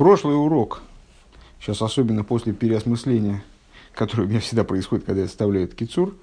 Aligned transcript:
прошлый 0.00 0.34
урок, 0.34 0.80
сейчас 1.60 1.82
особенно 1.82 2.24
после 2.24 2.54
переосмысления, 2.54 3.44
которое 3.92 4.22
у 4.22 4.26
меня 4.28 4.40
всегда 4.40 4.64
происходит, 4.64 5.04
когда 5.04 5.20
я 5.20 5.26
составляю 5.26 5.68
кицур, 5.68 6.16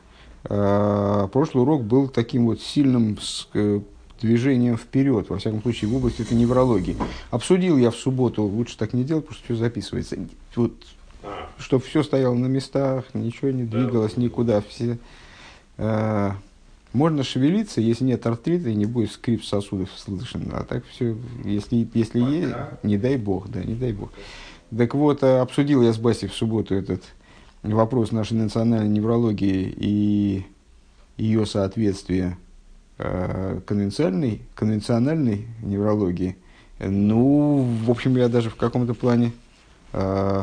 э, 0.46 1.28
прошлый 1.32 1.62
урок 1.62 1.84
был 1.84 2.08
таким 2.08 2.48
вот 2.48 2.60
сильным 2.60 3.20
э, 3.54 3.82
движением 4.20 4.78
вперед, 4.78 5.30
во 5.30 5.38
всяком 5.38 5.62
случае, 5.62 5.92
в 5.92 5.96
области 5.96 6.24
этой 6.24 6.34
неврологии. 6.34 6.98
Обсудил 7.30 7.78
я 7.78 7.92
в 7.92 7.96
субботу, 7.96 8.42
лучше 8.42 8.80
так 8.80 8.94
не 8.94 9.04
делать, 9.04 9.26
потому 9.26 9.38
что 9.38 9.46
все 9.46 9.56
записывается. 9.56 10.18
Вот, 10.56 10.74
чтобы 11.60 11.84
все 11.84 12.02
стояло 12.02 12.34
на 12.34 12.48
местах, 12.48 13.06
ничего 13.14 13.52
не 13.52 13.66
двигалось 13.66 14.18
никуда, 14.18 14.62
все... 14.62 14.98
Э, 15.78 16.32
можно 16.98 17.24
шевелиться, 17.24 17.80
если 17.80 18.04
нет 18.04 18.26
артрита 18.26 18.70
и 18.70 18.76
не 18.76 18.86
будет 18.86 19.12
скрип 19.12 19.46
сосудов 19.46 19.90
слышен. 19.96 20.50
А 20.52 20.64
так 20.64 20.84
все, 20.88 21.16
если, 21.46 21.88
если 21.94 22.20
есть, 22.20 22.56
не 22.82 22.98
дай 22.98 23.18
бог, 23.18 23.50
да, 23.50 23.64
не 23.64 23.76
дай 23.76 23.94
бог. 23.94 24.12
Так 24.76 24.96
вот, 24.96 25.22
э, 25.22 25.40
обсудил 25.40 25.84
я 25.84 25.94
с 25.94 25.98
Баси 25.98 26.28
в 26.28 26.34
субботу 26.34 26.74
этот 26.74 27.04
вопрос 27.62 28.12
нашей 28.12 28.34
национальной 28.34 28.90
неврологии 28.90 29.74
и 29.78 30.46
ее 31.18 31.46
соответствия 31.46 32.38
э, 32.98 33.62
конвенциальной, 33.66 34.42
конвенциональной 34.56 35.48
неврологии. 35.62 36.36
Ну, 36.80 37.68
в 37.86 37.92
общем, 37.92 38.18
я 38.18 38.28
даже 38.28 38.50
в 38.50 38.56
каком-то 38.56 38.96
плане 38.96 39.34
э, 39.94 40.42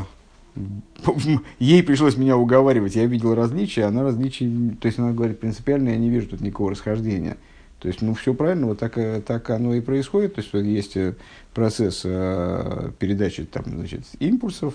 ей 1.59 1.83
пришлось 1.83 2.17
меня 2.17 2.37
уговаривать, 2.37 2.97
я 2.97 3.07
видел 3.07 3.35
различия, 3.35 3.85
она 3.85 4.03
различий, 4.03 4.77
то 4.81 4.87
есть 4.87 4.99
она 4.99 5.13
говорит, 5.13 5.41
принципиально 5.41 5.91
я 5.91 5.97
не 5.97 6.11
вижу 6.11 6.29
тут 6.29 6.41
никакого 6.41 6.71
расхождения. 6.71 7.37
То 7.85 7.89
есть, 7.89 8.01
ну, 8.01 8.15
все 8.15 8.33
правильно, 8.33 8.69
вот 8.69 8.79
так, 8.79 8.97
так 9.27 9.51
оно 9.51 9.75
и 9.75 9.83
происходит. 9.83 10.37
То 10.37 10.41
есть, 10.41 10.55
вот 10.55 10.61
есть 10.61 10.97
э, 10.97 11.17
процесс 11.53 12.01
э, 12.03 12.91
передачи 12.99 13.45
там, 13.45 13.65
значит, 13.67 14.07
импульсов 14.21 14.73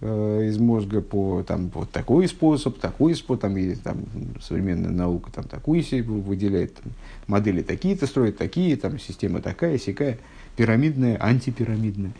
э, 0.00 0.46
из 0.46 0.56
мозга 0.56 1.02
по 1.02 1.42
там, 1.42 1.70
вот 1.74 1.90
такой 1.90 2.26
способ, 2.28 2.78
такой 2.78 3.14
способ, 3.14 3.42
там, 3.42 3.56
есть, 3.56 3.82
там, 3.82 3.98
современная 4.40 4.90
наука 4.90 5.30
там, 5.30 5.44
такую 5.44 5.82
себе 5.82 6.02
выделяет, 6.02 6.76
там, 6.76 6.92
модели 7.26 7.60
такие-то 7.60 8.06
строят, 8.06 8.38
такие, 8.38 8.74
там, 8.78 8.98
система 8.98 9.42
такая, 9.42 9.76
сякая, 9.76 10.16
пирамидная, 10.56 11.18
антипирамидная. 11.22 12.12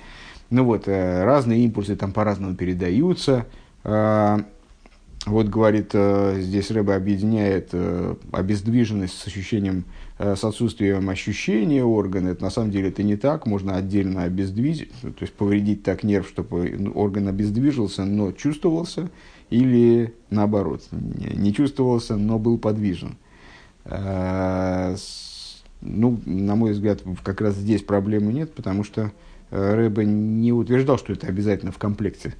Ну 0.50 0.64
вот, 0.64 0.88
э, 0.88 1.24
разные 1.24 1.64
импульсы 1.64 1.94
там 1.94 2.12
по-разному 2.12 2.56
передаются. 2.56 3.46
Э, 3.84 4.38
вот, 5.26 5.48
говорит, 5.48 5.90
э, 5.92 6.40
здесь 6.40 6.70
Рэба 6.72 6.96
объединяет 6.96 7.72
обездвиженность 8.32 9.18
с 9.18 9.26
ощущением, 9.26 9.84
с 10.18 10.42
отсутствием 10.42 11.08
ощущения 11.08 11.84
органа. 11.84 12.30
Это 12.30 12.42
на 12.42 12.50
самом 12.50 12.70
деле 12.70 12.88
это 12.88 13.02
не 13.02 13.16
так. 13.16 13.46
Можно 13.46 13.76
отдельно 13.76 14.24
обездвижить, 14.24 14.90
то 15.00 15.14
есть 15.20 15.34
повредить 15.34 15.82
так 15.82 16.02
нерв, 16.02 16.26
чтобы 16.28 16.74
ну, 16.76 16.90
орган 16.92 17.28
обездвижился, 17.28 18.04
но 18.04 18.32
чувствовался. 18.32 19.08
Или 19.50 20.14
наоборот, 20.30 20.82
не 20.90 21.52
чувствовался, 21.52 22.16
но 22.16 22.38
был 22.38 22.58
подвижен. 22.58 23.16
Ну, 25.82 26.20
на 26.26 26.54
мой 26.54 26.72
взгляд, 26.72 27.02
как 27.22 27.40
раз 27.40 27.54
здесь 27.56 27.82
проблемы 27.82 28.32
нет, 28.32 28.52
потому 28.54 28.84
что 28.84 29.12
Рэбе 29.50 30.04
не 30.06 30.52
утверждал, 30.52 30.98
что 30.98 31.12
это 31.12 31.26
обязательно 31.26 31.72
в 31.72 31.78
комплекте. 31.78 32.34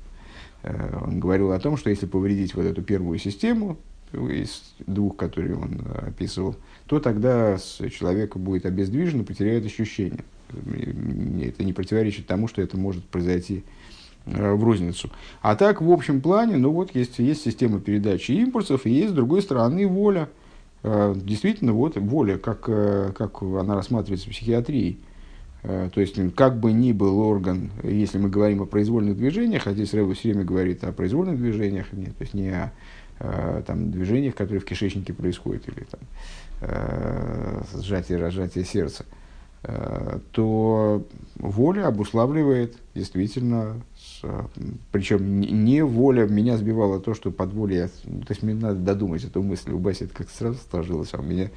Э, 0.62 0.98
он 1.02 1.20
говорил 1.20 1.52
о 1.52 1.58
том, 1.58 1.76
что 1.76 1.90
если 1.90 2.06
повредить 2.06 2.54
вот 2.54 2.64
эту 2.64 2.82
первую 2.82 3.18
систему 3.18 3.78
из 4.12 4.74
двух, 4.86 5.16
которые 5.16 5.56
он 5.56 5.82
описывал, 6.06 6.56
то 6.86 6.98
тогда 6.98 7.56
человек 7.90 8.36
будет 8.36 8.66
обездвижен 8.66 9.20
и 9.20 9.24
потеряет 9.24 9.64
ощущение. 9.64 10.24
Это 10.48 11.62
не 11.62 11.72
противоречит 11.72 12.26
тому, 12.26 12.48
что 12.48 12.60
это 12.60 12.76
может 12.76 13.04
произойти 13.04 13.64
э, 14.26 14.52
в 14.52 14.62
розницу. 14.62 15.10
А 15.42 15.56
так, 15.56 15.80
в 15.80 15.90
общем 15.90 16.20
плане, 16.20 16.56
ну 16.56 16.70
вот 16.70 16.94
есть, 16.94 17.18
есть 17.18 17.42
система 17.42 17.80
передачи 17.80 18.32
импульсов, 18.32 18.86
и 18.86 18.90
есть, 18.90 19.10
с 19.10 19.14
другой 19.14 19.42
стороны, 19.42 19.86
воля. 19.86 20.28
Э, 20.82 21.14
действительно, 21.16 21.72
вот 21.72 21.96
воля, 21.96 22.38
как, 22.38 22.62
как 22.62 23.42
она 23.42 23.74
рассматривается 23.74 24.28
в 24.28 24.30
психиатрии– 24.30 24.98
то 25.62 26.00
есть, 26.00 26.16
как 26.34 26.58
бы 26.58 26.72
ни 26.72 26.92
был 26.92 27.18
орган, 27.20 27.70
если 27.82 28.16
мы 28.16 28.30
говорим 28.30 28.62
о 28.62 28.66
произвольных 28.66 29.16
движениях, 29.16 29.66
а 29.66 29.72
здесь 29.72 29.92
Рэба 29.92 30.14
все 30.14 30.30
время 30.30 30.44
говорит 30.44 30.82
о 30.84 30.92
произвольных 30.92 31.36
движениях, 31.36 31.92
нет, 31.92 32.16
то 32.16 32.22
есть 32.22 32.32
не 32.32 32.48
о 32.48 32.72
э, 33.18 33.62
там, 33.66 33.90
движениях, 33.90 34.34
которые 34.34 34.60
в 34.60 34.64
кишечнике 34.64 35.12
происходят, 35.12 35.68
или 35.68 35.84
там, 35.84 36.00
э, 36.62 37.62
сжатие, 37.74 38.18
разжатие 38.18 38.64
сердца, 38.64 39.04
то 40.32 41.06
воля 41.34 41.86
обуславливает 41.86 42.78
действительно, 42.94 43.76
причем 44.90 45.40
не 45.40 45.84
воля, 45.84 46.26
меня 46.26 46.56
сбивало 46.56 46.98
то, 46.98 47.12
что 47.12 47.30
под 47.30 47.52
волей, 47.52 47.88
то 47.88 48.30
есть 48.30 48.42
мне 48.42 48.54
надо 48.54 48.76
додумать 48.76 49.22
эту 49.24 49.42
мысль, 49.42 49.72
у 49.72 49.78
Баси 49.78 50.04
это 50.04 50.14
как-то 50.14 50.34
сразу 50.34 50.58
сложилось, 50.70 51.10
а 51.12 51.18
у 51.18 51.22
меня 51.22 51.50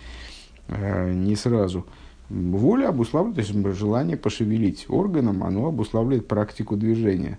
не 0.68 1.38
сразу– 1.38 1.86
Воля 2.30 2.90
обуславливает, 2.90 3.36
то 3.36 3.42
есть 3.42 3.78
желание 3.78 4.18
пошевелить 4.18 4.86
органом, 4.90 5.44
оно 5.44 5.68
обуславливает 5.68 6.28
практику 6.28 6.76
движения. 6.76 7.38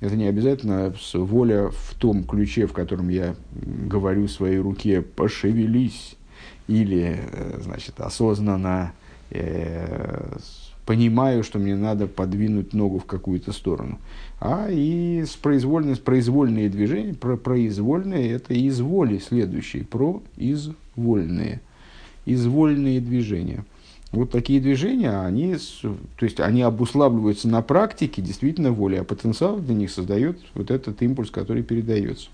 Это 0.00 0.16
не 0.16 0.26
обязательно 0.26 0.94
воля 1.12 1.68
в 1.68 1.94
том 1.98 2.24
ключе, 2.24 2.66
в 2.66 2.72
котором 2.72 3.10
я 3.10 3.36
говорю 3.52 4.28
своей 4.28 4.58
руке 4.58 5.02
«пошевелись» 5.02 6.16
или, 6.68 7.20
э, 7.20 7.60
значит, 7.62 8.00
осознанно 8.00 8.92
э, 9.30 10.38
понимаю, 10.86 11.44
что 11.44 11.58
мне 11.58 11.76
надо 11.76 12.06
подвинуть 12.06 12.72
ногу 12.72 12.98
в 12.98 13.04
какую-то 13.04 13.52
сторону. 13.52 13.98
А 14.40 14.68
и 14.70 15.22
с 15.26 15.36
произвольной, 15.36 15.96
с 15.96 15.98
произвольные 15.98 16.70
движения, 16.70 17.12
про 17.12 17.36
произвольные– 17.36 18.30
это 18.32 18.54
из 18.54 18.80
воли 18.80 19.18
следующие, 19.18 19.84
произвольные, 19.84 21.60
извольные 22.24 23.00
движения– 23.00 23.66
вот 24.12 24.30
такие 24.30 24.60
движения, 24.60 25.20
они, 25.20 25.56
то 25.82 26.24
есть 26.24 26.40
они 26.40 26.62
обуславливаются 26.62 27.48
на 27.48 27.62
практике 27.62 28.20
действительно 28.20 28.72
волей, 28.72 28.98
а 28.98 29.04
потенциал 29.04 29.58
для 29.58 29.74
них 29.74 29.90
создает 29.90 30.38
вот 30.54 30.70
этот 30.70 31.00
импульс, 31.02 31.30
который 31.30 31.62
передается. 31.62 32.28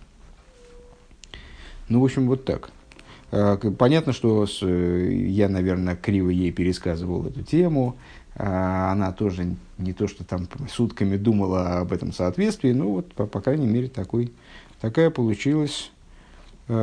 Ну, 1.88 2.00
в 2.00 2.04
общем, 2.04 2.26
вот 2.26 2.44
так. 2.44 2.70
А, 3.30 3.56
понятно, 3.56 4.12
что 4.12 4.46
я, 4.62 5.48
наверное, 5.48 5.96
криво 5.96 6.30
ей 6.30 6.50
пересказывал 6.50 7.26
эту 7.26 7.42
тему. 7.42 7.96
А, 8.34 8.92
она 8.92 9.12
тоже 9.12 9.56
не 9.76 9.92
то, 9.92 10.08
что 10.08 10.24
там 10.24 10.48
сутками 10.70 11.16
думала 11.16 11.80
об 11.80 11.92
этом 11.92 12.12
соответствии, 12.12 12.72
но 12.72 12.90
вот, 12.90 13.12
по, 13.12 13.26
по 13.26 13.40
крайней 13.40 13.66
мере, 13.66 13.88
такой, 13.88 14.32
такая 14.80 15.10
получилась 15.10 15.90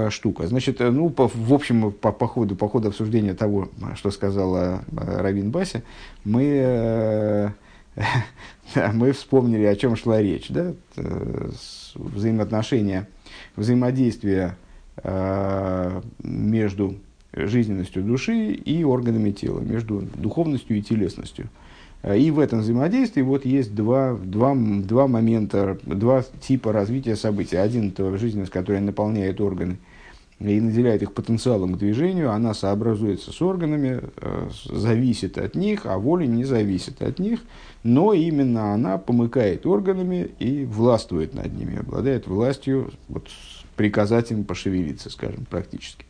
штука. 0.09 0.47
Значит, 0.47 0.79
э, 0.81 0.89
ну, 0.89 1.09
по, 1.09 1.27
в 1.27 1.53
общем, 1.53 1.91
по, 1.91 2.11
по, 2.11 2.27
ходу, 2.27 2.55
по 2.55 2.69
ходу 2.69 2.87
обсуждения 2.87 3.33
того, 3.33 3.69
что 3.95 4.11
сказала 4.11 4.83
э, 4.91 5.21
Равин 5.21 5.51
Бася, 5.51 5.83
мы, 6.23 7.53
мы 8.93 9.11
вспомнили, 9.11 9.65
о 9.65 9.75
чем 9.75 9.95
шла 9.95 10.21
речь. 10.21 10.47
Да? 10.49 10.73
Взаимоотношения, 11.95 13.07
взаимодействие 13.55 14.55
между 16.23 16.95
жизненностью 17.33 18.03
души 18.03 18.51
и 18.51 18.83
органами 18.83 19.31
тела, 19.31 19.59
между 19.59 20.03
духовностью 20.15 20.77
и 20.77 20.81
телесностью. 20.83 21.49
И 22.11 22.31
в 22.31 22.39
этом 22.39 22.59
взаимодействии 22.59 23.21
вот 23.21 23.45
есть 23.45 23.73
два, 23.73 24.13
два, 24.13 24.53
два 24.55 25.07
момента, 25.07 25.77
два 25.83 26.23
типа 26.41 26.73
развития 26.73 27.15
событий. 27.15 27.55
Один– 27.55 27.89
это 27.95 28.17
жизненность, 28.17 28.51
которая 28.51 28.81
наполняет 28.81 29.39
органы 29.39 29.77
и 30.39 30.59
наделяет 30.59 31.01
их 31.01 31.13
потенциалом 31.13 31.75
к 31.75 31.77
движению, 31.77 32.31
она 32.31 32.53
сообразуется 32.53 33.31
с 33.31 33.41
органами, 33.41 34.01
э, 34.17 34.49
зависит 34.65 35.37
от 35.37 35.55
них, 35.55 35.85
а 35.85 35.97
воля 35.97 36.25
не 36.25 36.43
зависит 36.43 37.01
от 37.01 37.19
них, 37.19 37.39
но 37.83 38.11
именно 38.11 38.73
она 38.73 38.97
помыкает 38.97 39.65
органами 39.65 40.31
и 40.39 40.65
властвует 40.65 41.33
над 41.33 41.53
ними, 41.53 41.79
обладает 41.79 42.27
властью 42.27 42.91
вот, 43.07 43.29
приказать 43.77 44.31
им 44.31 44.43
пошевелиться, 44.43 45.09
скажем, 45.09 45.45
практически. 45.49 46.03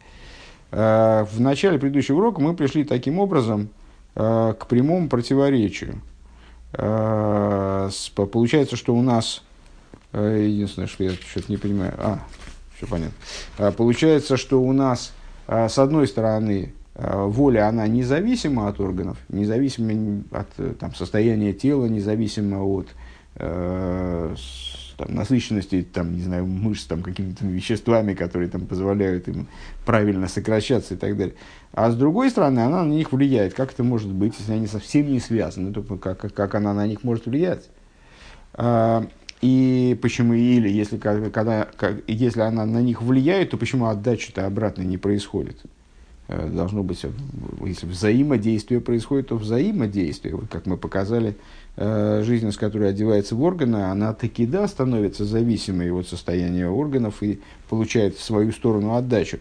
Э, 0.71 1.25
в 1.31 1.39
начале 1.39 1.77
предыдущего 1.77 2.17
урока 2.17 2.41
мы 2.41 2.56
пришли 2.56 2.83
таким 2.83 3.19
образом– 3.19 3.69
Э, 4.15 4.54
к 4.60 4.68
прямому 4.68 5.10
противоречию. 5.10 6.01
Э, 6.74 7.89
получается, 8.15 8.75
что 8.75 8.94
у 8.94 9.01
нас, 9.01 9.44
э, 10.12 10.45
единственное, 10.50 10.88
что 10.88 11.04
я 11.04 11.13
что-то 11.13 11.51
не 11.51 11.57
понимаю, 11.57 11.94
а, 11.98 12.19
все 12.77 12.86
понятно. 12.86 13.71
Получается, 13.71 14.38
что 14.38 14.62
у 14.62 14.71
нас, 14.71 15.13
с 15.48 15.77
одной 15.80 16.07
стороны, 16.07 16.74
воля, 16.95 17.68
она 17.68 17.88
независима 17.88 18.68
от 18.68 18.80
органов, 18.80 19.18
независима 19.30 20.24
от 20.31 20.77
там, 20.77 20.94
состояния 20.94 21.54
тела, 21.54 21.86
независима 21.88 22.63
от 22.63 22.88
там, 24.97 25.13
насыщенности, 25.13 25.81
там, 25.81 26.15
не 26.15 26.21
знаю, 26.21 26.45
мышц 26.45 26.85
там, 26.85 27.01
какими-то 27.01 27.45
веществами, 27.45 28.13
которые 28.13 28.49
там, 28.49 28.65
позволяют 28.65 29.27
им 29.27 29.47
правильно 29.85 30.27
сокращаться 30.27 30.93
и 30.93 30.97
так 30.97 31.17
далее. 31.17 31.35
А 31.73 31.89
с 31.91 31.95
другой 31.95 32.29
стороны, 32.29 32.59
она 32.59 32.83
на 32.83 32.89
них 32.89 33.11
влияет. 33.11 33.53
Как 33.53 33.73
это 33.73 33.83
может 33.83 34.11
быть, 34.11 34.35
если 34.39 34.53
они 34.53 34.67
совсем 34.67 35.11
не 35.11 35.19
связаны? 35.19 35.73
То 35.73 35.83
как, 35.97 36.33
как 36.33 36.55
она 36.55 36.73
на 36.73 36.87
них 36.87 37.03
может 37.03 37.25
влиять? 37.25 37.69
А, 38.53 39.07
и 39.41 39.97
почему 40.01 40.33
или, 40.33 40.69
если, 40.69 40.97
когда, 40.97 41.67
если 42.07 42.41
она 42.41 42.65
на 42.65 42.81
них 42.81 43.01
влияет, 43.01 43.49
то 43.49 43.57
почему 43.57 43.87
отдача-то 43.87 44.45
обратно 44.45 44.83
не 44.83 44.97
происходит? 44.97 45.59
Э, 46.33 46.50
должно 46.50 46.83
быть, 46.83 47.06
если 47.63 47.85
взаимодействие 47.85 48.81
происходит, 48.81 49.27
то 49.27 49.35
взаимодействие, 49.35 50.35
вот 50.35 50.45
как 50.50 50.65
мы 50.65 50.77
показали, 50.77 51.35
э, 51.75 52.24
жизненность, 52.25 52.57
которая 52.57 52.89
одевается 52.89 53.35
в 53.35 53.44
органы, 53.44 53.77
она 53.91 54.13
таки 54.13 54.47
да 54.47 54.68
становится 54.68 55.25
зависимой 55.25 55.91
от 55.91 56.07
состояния 56.07 56.68
органов 56.68 57.21
и 57.21 57.39
получает 57.69 58.15
в 58.15 58.24
свою 58.24 58.51
сторону 58.51 58.95
отдачу. 58.95 59.38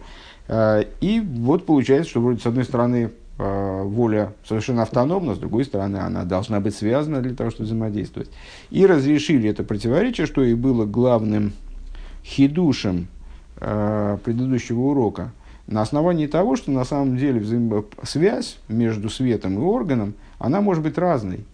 Э, 0.49 0.85
и 1.01 1.21
вот 1.21 1.65
получается, 1.65 2.11
что 2.11 2.21
вроде 2.21 2.41
с 2.41 2.47
одной 2.47 2.65
стороны 2.65 3.11
воля 3.39 4.35
совершенно 4.47 4.83
автономна, 4.83 5.35
с 5.35 5.39
другой 5.39 5.65
стороны 5.65 5.97
она 5.97 6.25
должна 6.25 6.61
быть 6.61 6.77
связана 6.77 7.23
для 7.23 7.35
того, 7.35 7.51
чтобы 7.51 7.65
взаимодействовать. 7.65 8.31
И 8.71 8.87
разрешили 8.87 9.49
это 9.49 9.65
противоречие, 9.65 10.27
что 10.27 10.45
и 10.45 10.55
было 10.55 10.85
главным 10.85 11.53
хидушем 12.23 13.09
предыдущего 13.57 14.81
урока– 14.81 15.33
на 15.73 15.81
основании 15.81 16.27
того, 16.27 16.57
что 16.57 16.71
на 16.71 16.85
самом 16.85 17.17
деле 17.17 17.41
взаимосвязь 17.41 18.59
между 18.69 19.09
светом 19.09 19.55
и 19.55 19.63
органом, 19.63 20.15
она 20.39 20.61
может 20.61 20.83
быть 20.83 20.99
разной. 20.99 21.45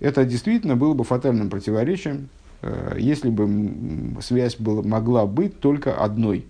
Это 0.00 0.24
действительно 0.24 0.76
было 0.76 0.94
бы 0.94 1.04
фатальным 1.04 1.48
противоречием, 1.48 2.28
э, 2.62 2.96
если 2.98 3.30
бы 3.30 4.20
связь 4.20 4.56
была, 4.56 4.82
могла 4.82 5.26
быть 5.26 5.60
только 5.60 5.94
одной, 5.94 6.46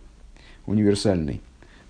универсальной. 0.67 1.43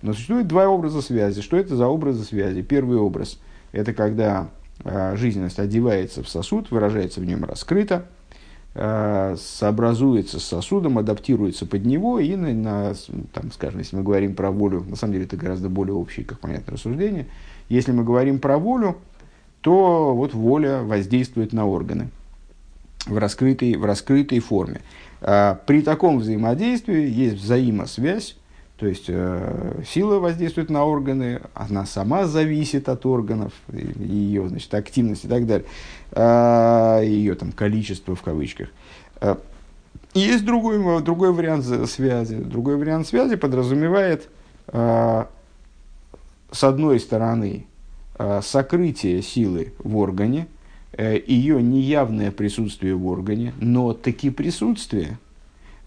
Но 0.02 0.12
существует 0.14 0.48
два 0.48 0.68
образа 0.68 1.00
связи. 1.00 1.42
Что 1.42 1.56
это 1.56 1.76
за 1.76 1.86
образы 1.86 2.24
связи? 2.24 2.62
Первый 2.62 2.98
образ– 2.98 3.38
это 3.72 3.94
когда 3.94 4.48
э, 4.82 5.14
жизненность 5.16 5.60
одевается 5.60 6.24
в 6.24 6.28
сосуд, 6.28 6.72
выражается 6.72 7.20
в 7.20 7.24
нем 7.24 7.44
раскрыто– 7.44 8.06
сообразуется 8.74 10.40
с 10.40 10.44
сосудом, 10.44 10.96
адаптируется 10.96 11.66
под 11.66 11.84
него, 11.84 12.18
и, 12.18 12.36
на, 12.36 12.54
на, 12.54 12.94
там, 13.34 13.52
скажем, 13.52 13.80
если 13.80 13.96
мы 13.96 14.02
говорим 14.02 14.34
про 14.34 14.50
волю, 14.50 14.82
на 14.88 14.96
самом 14.96 15.12
деле 15.12 15.26
это 15.26 15.36
гораздо 15.36 15.68
более 15.68 15.94
общее, 15.94 16.24
как 16.24 16.40
понятно, 16.40 16.72
рассуждение, 16.72 17.26
если 17.68 17.92
мы 17.92 18.02
говорим 18.02 18.38
про 18.38 18.56
волю, 18.56 18.96
то 19.60 20.14
вот 20.14 20.34
воля 20.34 20.82
воздействует 20.82 21.52
на 21.52 21.66
органы 21.66 22.08
в 23.06 23.16
раскрытой, 23.18 23.76
в 23.76 23.84
раскрытой 23.84 24.40
форме. 24.40 24.80
Э, 25.20 25.56
при 25.66 25.82
таком 25.82 26.18
взаимодействии 26.18 27.08
есть 27.08 27.36
взаимосвязь 27.36 28.36
то 28.82 28.88
есть 28.88 29.04
э, 29.06 29.80
сила 29.86 30.18
воздействует 30.18 30.68
на 30.68 30.84
органы, 30.84 31.40
она 31.54 31.86
сама 31.86 32.26
зависит 32.26 32.88
от 32.88 33.06
органов, 33.06 33.52
ее 33.72 34.48
значит, 34.48 34.74
активность 34.74 35.24
и 35.24 35.28
так 35.28 35.46
далее, 35.46 35.68
э, 36.10 37.02
ее 37.04 37.36
там, 37.36 37.52
количество 37.52 38.16
в 38.16 38.22
кавычках. 38.22 38.70
Э, 39.20 39.36
есть 40.14 40.44
другой, 40.44 41.00
другой 41.00 41.32
вариант 41.32 41.64
связи. 41.88 42.34
Другой 42.34 42.76
вариант 42.76 43.06
связи 43.06 43.36
подразумевает, 43.36 44.28
э, 44.66 45.26
с 46.50 46.64
одной 46.64 46.98
стороны, 46.98 47.66
э, 48.18 48.40
сокрытие 48.42 49.22
силы 49.22 49.74
в 49.78 49.96
органе, 49.96 50.48
э, 50.90 51.20
ее 51.24 51.62
неявное 51.62 52.32
присутствие 52.32 52.96
в 52.96 53.06
органе, 53.06 53.54
но 53.60 53.92
таки 53.92 54.30
присутствие, 54.30 55.20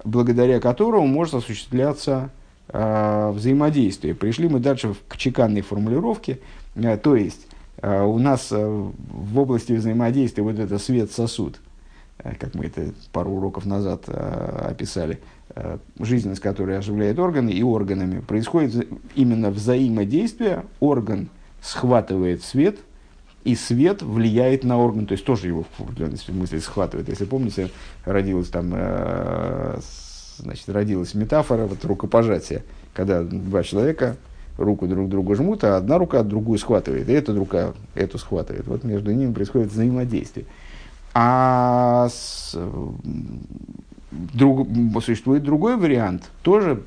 благодаря 0.05 0.61
которому 0.61 1.07
может 1.07 1.33
осуществляться 1.33 2.29
э, 2.31 2.44
взаимодействия. 2.67 4.15
Пришли 4.15 4.47
мы 4.49 4.59
дальше 4.59 4.95
к 5.07 5.17
чеканной 5.17 5.61
формулировке, 5.61 6.39
э, 6.75 6.97
то 6.97 7.15
есть 7.15 7.47
э, 7.81 8.01
у 8.03 8.17
нас 8.17 8.47
э, 8.51 8.57
в 8.57 9.39
области 9.39 9.73
взаимодействия 9.73 10.43
вот 10.43 10.59
это 10.59 10.79
свет-сосуд, 10.79 11.59
э, 12.19 12.33
как 12.35 12.55
мы 12.55 12.65
это 12.65 12.91
пару 13.11 13.31
уроков 13.31 13.65
назад 13.65 14.05
э, 14.07 14.67
описали, 14.71 15.19
э, 15.49 15.77
жизненность, 15.99 16.41
которая 16.41 16.79
оживляет 16.79 17.19
органы 17.19 17.51
и 17.51 17.61
органами, 17.61 18.19
происходит 18.21 18.87
именно 19.15 19.51
взаимодействие, 19.51 20.65
орган 20.79 21.29
схватывает 21.61 22.43
свет, 22.43 22.79
и 23.43 23.55
свет 23.55 24.01
влияет 24.01 24.63
на 24.63 24.79
орган, 24.79 25.05
то 25.05 25.11
есть 25.11 25.23
тоже 25.23 25.47
его 25.47 25.65
в 25.77 25.81
определенной 25.81 26.17
смысле 26.17 26.59
схватывает. 26.59 27.07
Если 27.09 27.25
помните, 27.25 27.69
родилась 28.03 28.49
там 28.49 28.71
э, 28.73 29.79
значит, 30.37 30.67
родилась 30.69 31.13
метафора 31.13 31.65
вот, 31.65 31.83
рукопожатия, 31.85 32.63
когда 32.93 33.23
два 33.23 33.63
человека 33.63 34.15
руку 34.57 34.87
друг 34.87 35.09
другу 35.09 35.35
жмут, 35.35 35.63
а 35.63 35.77
одна 35.77 35.97
рука 35.97 36.23
другую 36.23 36.57
схватывает, 36.59 37.09
и 37.09 37.13
эта 37.13 37.33
рука 37.33 37.73
эту 37.93 38.17
схватывает. 38.17 38.67
Вот 38.67 38.83
между 38.83 39.11
ними 39.11 39.33
происходит 39.33 39.71
взаимодействие. 39.71 40.45
А 41.13 42.09
с, 42.09 42.57
друг, 44.11 44.67
существует 45.01 45.43
другой 45.43 45.77
вариант, 45.77 46.29
тоже 46.41 46.83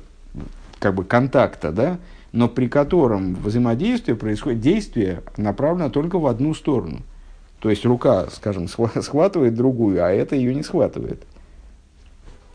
как 0.79 0.95
бы 0.95 1.03
контакта, 1.03 1.71
да, 1.71 1.97
но 2.31 2.47
при 2.47 2.67
котором 2.67 3.35
взаимодействие 3.35 4.15
происходит, 4.15 4.61
действие 4.61 5.21
направлено 5.37 5.89
только 5.89 6.19
в 6.19 6.27
одну 6.27 6.53
сторону. 6.53 6.99
То 7.59 7.69
есть 7.69 7.85
рука, 7.85 8.27
скажем, 8.31 8.67
схватывает 8.67 9.55
другую, 9.55 10.03
а 10.05 10.09
это 10.09 10.35
ее 10.35 10.55
не 10.55 10.63
схватывает. 10.63 11.23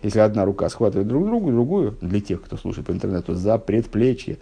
Если 0.05 0.19
одна 0.19 0.45
рука 0.45 0.69
схватывает 0.69 1.09
друг 1.09 1.25
другу, 1.25 1.51
другую, 1.51 1.97
для 2.03 2.21
тех, 2.21 2.43
кто 2.43 2.59
слушает 2.59 2.87
по 2.87 2.93
интернету, 2.93 3.35
за 3.35 3.57
предплечье, 3.57 4.37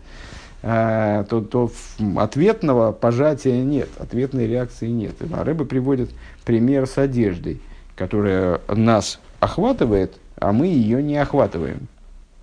э, 0.62 1.24
то, 1.30 1.40
то 1.40 1.70
ответного 2.16 2.90
пожатия 2.90 3.62
нет, 3.62 3.88
ответной 3.96 4.48
реакции 4.48 4.88
нет. 4.88 5.14
А 5.32 5.44
рыба 5.44 5.64
приводит 5.64 6.10
пример 6.44 6.88
с 6.88 6.98
одеждой, 6.98 7.60
которая 7.94 8.60
нас 8.66 9.20
охватывает, 9.38 10.18
а 10.36 10.52
мы 10.52 10.66
ее 10.66 11.00
не 11.00 11.16
охватываем. 11.16 11.86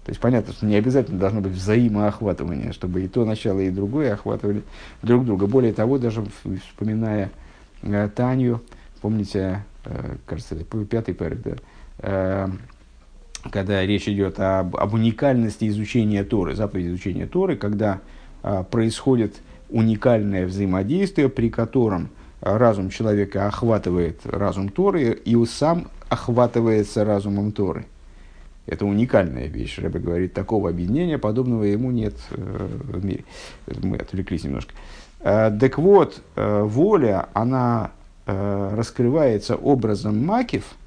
То 0.06 0.12
есть 0.12 0.22
понятно, 0.22 0.54
что 0.54 0.66
не 0.66 0.76
обязательно 0.76 1.20
должно 1.20 1.42
быть 1.42 1.52
взаимоохватывание, 1.52 2.72
чтобы 2.72 3.04
и 3.04 3.10
то 3.10 3.26
начало, 3.26 3.60
и 3.60 3.70
другое 3.70 4.14
охватывали 4.14 4.64
друг 5.02 5.26
друга. 5.26 5.46
Более 5.46 5.74
того, 5.74 5.98
даже 5.98 6.24
вспоминая 6.70 7.32
э, 7.82 8.10
Таню, 8.16 8.62
помните, 9.02 9.66
э, 9.84 10.16
кажется, 10.26 10.56
пятый 10.56 11.14
парик, 11.14 11.42
да, 11.42 11.52
э, 11.98 12.48
когда 13.52 13.86
речь 13.86 14.08
идет 14.08 14.40
об, 14.40 14.76
об 14.76 14.94
уникальности 14.94 15.68
изучения 15.68 16.24
Торы, 16.24 16.56
заповедь 16.56 16.88
изучения 16.88 17.26
Торы, 17.26 17.56
когда 17.56 18.02
а, 18.44 18.64
происходит 18.64 19.36
уникальное 19.70 20.46
взаимодействие, 20.46 21.30
при 21.30 21.50
котором 21.50 22.10
разум 22.42 22.90
человека 22.90 23.48
охватывает 23.48 24.22
разум 24.26 24.70
Торы, 24.70 25.12
и 25.12 25.46
сам 25.46 25.90
охватывается 26.10 27.06
разумом 27.06 27.52
Торы. 27.52 27.86
Это 28.66 28.86
уникальная 28.86 29.48
вещь. 29.48 29.80
Рэбе 29.80 30.00
говорит, 30.00 30.34
такого 30.34 30.70
объединения, 30.70 31.18
подобного 31.18 31.64
ему 31.64 31.92
нет 31.92 32.14
э, 32.32 32.68
в 32.84 33.04
мире. 33.04 33.26
Мы 33.82 33.98
отвлеклись 33.98 34.44
немножко. 34.44 34.74
Э, 35.22 35.52
так 35.60 35.78
вот, 35.78 36.22
э, 36.36 36.64
воля, 36.64 37.30
она 37.34 37.92
э, 38.26 38.74
раскрывается 38.76 39.56
образом 39.56 40.24
макив– 40.26 40.64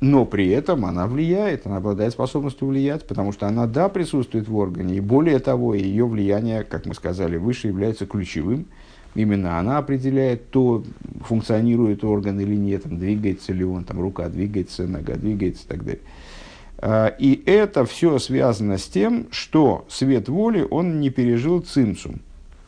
но 0.00 0.24
при 0.24 0.48
этом 0.48 0.86
она 0.86 1.06
влияет, 1.06 1.66
она 1.66 1.76
обладает 1.76 2.12
способностью 2.12 2.68
влиять, 2.68 3.06
потому 3.06 3.32
что 3.32 3.46
она, 3.46 3.66
да, 3.66 3.88
присутствует 3.90 4.48
в 4.48 4.56
органе, 4.56 4.96
и 4.96 5.00
более 5.00 5.38
того, 5.38 5.74
ее 5.74 6.06
влияние, 6.06 6.64
как 6.64 6.86
мы 6.86 6.94
сказали 6.94 7.36
выше, 7.36 7.68
является 7.68 8.06
ключевым. 8.06 8.66
Именно 9.14 9.58
она 9.58 9.78
определяет 9.78 10.50
то, 10.50 10.84
функционирует 11.24 12.04
орган 12.04 12.38
или 12.40 12.54
нет, 12.54 12.84
там, 12.84 12.96
двигается 12.98 13.52
ли 13.52 13.64
он, 13.64 13.84
там, 13.84 14.00
рука 14.00 14.28
двигается, 14.28 14.86
нога 14.86 15.16
двигается 15.16 15.64
и 15.64 15.68
так 15.68 15.84
далее. 15.84 16.00
А, 16.78 17.08
и 17.08 17.42
это 17.44 17.84
все 17.84 18.18
связано 18.18 18.78
с 18.78 18.86
тем, 18.86 19.26
что 19.32 19.84
свет 19.88 20.28
воли, 20.28 20.66
он 20.70 21.00
не 21.00 21.10
пережил 21.10 21.60
цимсум, 21.60 22.20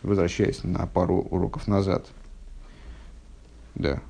возвращаясь 0.03 0.65
на 0.65 0.87
пару 0.87 1.21
уроков 1.31 1.69
назад. 1.69 2.07
Да, 3.77 4.01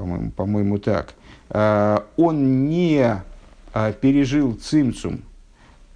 по-моему, 0.00 0.30
по-моему 0.30 0.78
так. 0.78 1.14
Э, 1.50 1.98
он 2.16 2.68
не 2.68 3.22
э, 3.74 3.92
пережил 4.00 4.54
цимцум, 4.54 5.20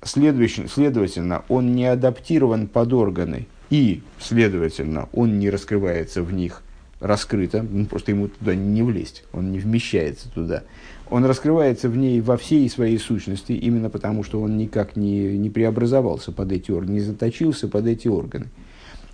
следовательно, 0.02 1.42
он 1.48 1.72
не 1.74 1.86
адаптирован 1.86 2.66
под 2.66 2.92
органы, 2.92 3.46
и, 3.70 4.02
следовательно, 4.20 5.08
он 5.14 5.38
не 5.38 5.48
раскрывается 5.48 6.22
в 6.22 6.32
них 6.34 6.62
раскрыто, 7.00 7.62
ну, 7.62 7.86
просто 7.86 8.12
ему 8.12 8.28
туда 8.28 8.54
не 8.54 8.82
влезть, 8.82 9.24
он 9.32 9.52
не 9.52 9.58
вмещается 9.58 10.30
туда. 10.30 10.62
Он 11.10 11.24
раскрывается 11.24 11.88
в 11.88 11.96
ней 11.96 12.20
во 12.20 12.36
всей 12.36 12.68
своей 12.68 12.98
сущности, 12.98 13.52
именно 13.52 13.90
потому, 13.90 14.22
что 14.22 14.40
он 14.40 14.56
никак 14.56 14.96
не, 14.96 15.38
не 15.38 15.50
преобразовался 15.50 16.32
под 16.32 16.52
эти 16.52 16.70
органы, 16.70 16.94
не 16.94 17.00
заточился 17.00 17.68
под 17.68 17.86
эти 17.86 18.08
органы. 18.08 18.46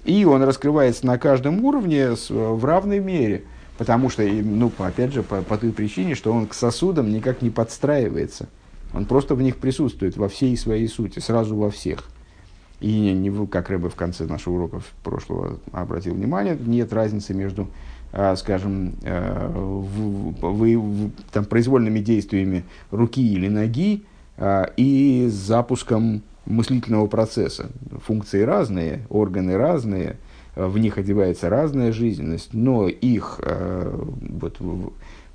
И 0.05 0.25
он 0.25 0.43
раскрывается 0.43 1.07
на 1.07 1.19
каждом 1.19 1.65
уровне 1.65 2.11
в 2.29 2.65
равной 2.65 2.99
мере– 2.99 3.45
Потому 3.81 4.11
что, 4.11 4.23
ну, 4.23 4.71
опять 4.77 5.15
же, 5.15 5.23
по, 5.23 5.41
по 5.41 5.57
той 5.57 5.73
причине, 5.73 6.15
что 6.15 6.35
он 6.35 6.47
к 6.47 6.53
сосудам 6.53 7.11
никак 7.11 7.41
не 7.41 7.49
подстраивается. 7.49 8.47
Он 8.93 9.07
просто 9.07 9.35
в 9.35 9.41
них 9.41 9.57
присутствует 9.57 10.19
во 10.19 10.29
всей 10.29 10.55
своей 10.59 10.87
сути, 10.87 11.19
сразу 11.19 11.57
во 11.57 11.71
всех. 11.71 12.05
И 12.81 12.93
не, 12.93 13.15
не, 13.15 13.47
как 13.47 13.71
Рэбе 13.71 13.89
в 13.89 13.95
конце 13.95 14.27
нашего 14.27 14.57
урока 14.57 14.83
прошлого 15.03 15.59
обратил 15.73 16.13
внимание, 16.13 16.59
нет 16.61 16.93
разницы 16.93 17.33
между 17.33 17.69
скажем, 18.37 18.97
в, 19.01 20.35
в, 20.43 20.77
в, 20.77 21.11
там, 21.33 21.47
произвольными 21.47 22.01
действиями 22.01 22.65
руки 22.91 23.27
или 23.27 23.49
ноги 23.49 24.05
и 24.77 25.29
запуском 25.31 26.21
мыслительного 26.45 27.07
процесса. 27.07 27.71
Функции 28.05 28.43
разные, 28.43 29.07
органы 29.09 29.57
разные, 29.57 30.17
в 30.57 30.78
них 30.78 30.99
одевается 30.99 31.49
разная 31.49 31.92
жизненность, 31.92 32.52
но 32.52 32.88
их 32.88 33.40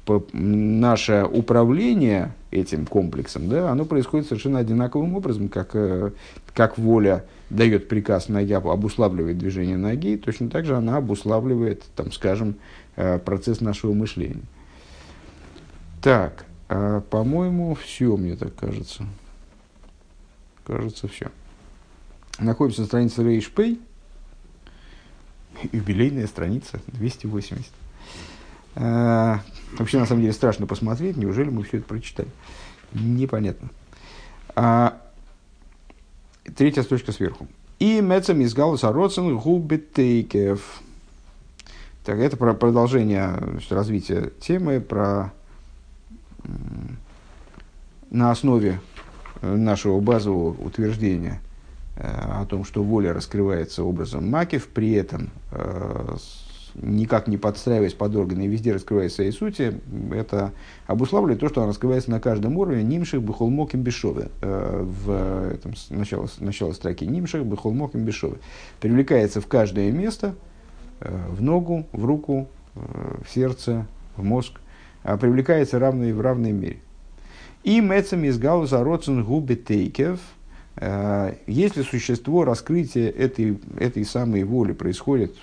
вот, 0.07 0.29
наше 0.33 1.27
управление 1.31 2.33
этим 2.51 2.85
комплексом, 2.85 3.49
да, 3.49 3.71
оно 3.71 3.85
происходит 3.85 4.27
совершенно 4.27 4.59
одинаковым 4.59 5.15
образом, 5.15 5.49
как, 5.49 5.71
э, 5.73 6.11
как 6.53 6.77
воля 6.77 7.25
дает 7.49 7.87
приказ 7.87 8.29
ноге, 8.29 8.57
обуславливает 8.57 9.37
движение 9.37 9.77
ноги, 9.77 10.15
точно 10.17 10.49
так 10.49 10.65
же 10.65 10.75
она 10.75 10.97
обуславливает, 10.97 11.83
там, 11.95 12.11
скажем, 12.11 12.55
э, 12.95 13.19
процесс 13.19 13.61
нашего 13.61 13.93
мышления. 13.93 14.43
Так, 16.01 16.45
а, 16.69 17.01
по-моему, 17.01 17.75
все, 17.75 18.15
мне 18.15 18.35
так 18.35 18.55
кажется. 18.55 19.05
Кажется, 20.65 21.07
все. 21.07 21.31
Находимся 22.39 22.81
на 22.81 22.87
странице 22.87 23.23
Рейшпей. 23.23 23.79
Юбилейная 25.71 26.27
страница, 26.27 26.79
280. 26.87 27.65
А, 28.75 29.41
вообще, 29.77 29.99
на 29.99 30.05
самом 30.05 30.21
деле, 30.21 30.33
страшно 30.33 30.67
посмотреть, 30.67 31.17
неужели 31.17 31.49
мы 31.49 31.63
все 31.63 31.77
это 31.77 31.87
прочитали. 31.87 32.29
Непонятно. 32.93 33.69
А, 34.55 35.01
третья 36.55 36.83
строчка 36.83 37.11
сверху. 37.11 37.47
И 37.79 38.01
мецам 38.01 38.41
из 38.41 38.53
галуса 38.53 38.91
роцен 38.91 39.37
губитейкев. 39.37 40.81
Так, 42.05 42.19
это 42.19 42.37
про 42.37 42.53
продолжение 42.53 43.39
развития 43.69 44.31
темы 44.39 44.79
про 44.79 45.33
на 48.11 48.31
основе 48.31 48.79
нашего 49.41 49.99
базового 49.99 50.51
утверждения 50.63 51.41
э, 51.41 51.44
о 51.97 52.45
том, 52.45 52.65
что 52.65 52.83
воля 52.83 53.13
раскрывается 53.13 53.83
образом 53.83 54.29
макив, 54.29 54.67
при 54.67 54.93
этом 54.93 55.29
э, 55.51 56.17
никак 56.75 57.27
не 57.27 57.37
подстраиваясь 57.37 57.93
под 57.93 58.15
органы 58.15 58.43
и 58.43 58.47
везде 58.47 58.73
раскрываясь 58.73 59.13
в 59.13 59.15
своей 59.15 59.31
сути, 59.31 59.79
это 60.11 60.51
обуславливает 60.87 61.39
то, 61.39 61.49
что 61.49 61.61
она 61.61 61.69
раскрывается 61.69 62.11
на 62.11 62.19
каждом 62.19 62.57
уровне. 62.57 62.83
Нимших 62.83 63.21
бихолмоким 63.21 63.81
бешове 63.81 64.29
э, 64.41 64.83
в 64.83 65.53
этом 65.53 65.73
начало, 65.89 66.27
начало 66.39 66.73
строки. 66.73 67.05
Нимших 67.05 67.45
бихолмоким 67.45 68.03
бешове 68.03 68.37
привлекается 68.79 69.41
в 69.41 69.47
каждое 69.47 69.91
место 69.91 70.35
э, 70.99 71.27
в 71.29 71.41
ногу, 71.41 71.87
в 71.91 72.05
руку, 72.05 72.47
э, 72.75 72.79
в 73.25 73.33
сердце, 73.33 73.87
в 74.17 74.23
мозг, 74.23 74.59
а 75.03 75.17
привлекается 75.17 75.79
равной 75.79 76.13
в 76.13 76.21
равной 76.21 76.51
мере. 76.51 76.79
И 77.63 77.79
мецам 77.79 78.23
из 78.25 78.37
гауза 78.37 78.83
роцен 78.83 79.23
губи 79.23 79.55
тейкев, 79.55 80.19
если 80.77 81.83
существо 81.83 82.43
раскрытия 82.43 83.09
этой, 83.09 83.59
этой 83.79 84.03
самой 84.03 84.43
воли 84.43 84.73
происходит 84.73 85.35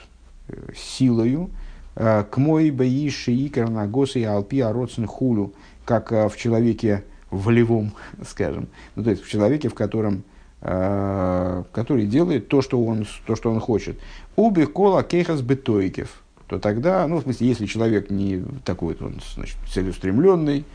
силою, 0.76 1.50
э, 1.94 2.24
к 2.30 2.36
мой 2.36 2.70
боиши 2.70 3.32
и 3.32 3.48
карнагосы 3.48 4.20
и 4.20 4.24
алпи 4.24 4.60
ароцин 4.60 5.06
хулю, 5.06 5.52
как 5.84 6.12
э, 6.12 6.28
в 6.28 6.36
человеке 6.36 7.04
волевом, 7.30 7.92
скажем, 8.28 8.68
ну, 8.94 9.04
то 9.04 9.10
есть 9.10 9.22
в 9.22 9.28
человеке, 9.28 9.68
в 9.68 9.74
котором 9.74 10.24
э, 10.60 11.64
который 11.72 12.06
делает 12.06 12.48
то, 12.48 12.62
что 12.62 12.82
он, 12.84 13.06
то, 13.26 13.36
что 13.36 13.50
он 13.50 13.60
хочет. 13.60 13.98
Уби 14.36 14.64
кола 14.66 15.02
кейхас 15.02 15.40
бетойкев. 15.40 16.22
То 16.46 16.58
тогда, 16.58 17.06
ну, 17.06 17.16
в 17.16 17.22
смысле, 17.22 17.48
если 17.48 17.66
человек 17.66 18.10
не 18.10 18.44
такой, 18.64 18.96
он, 19.00 19.20
значит, 19.34 19.56
целеустремленный, 19.72 20.66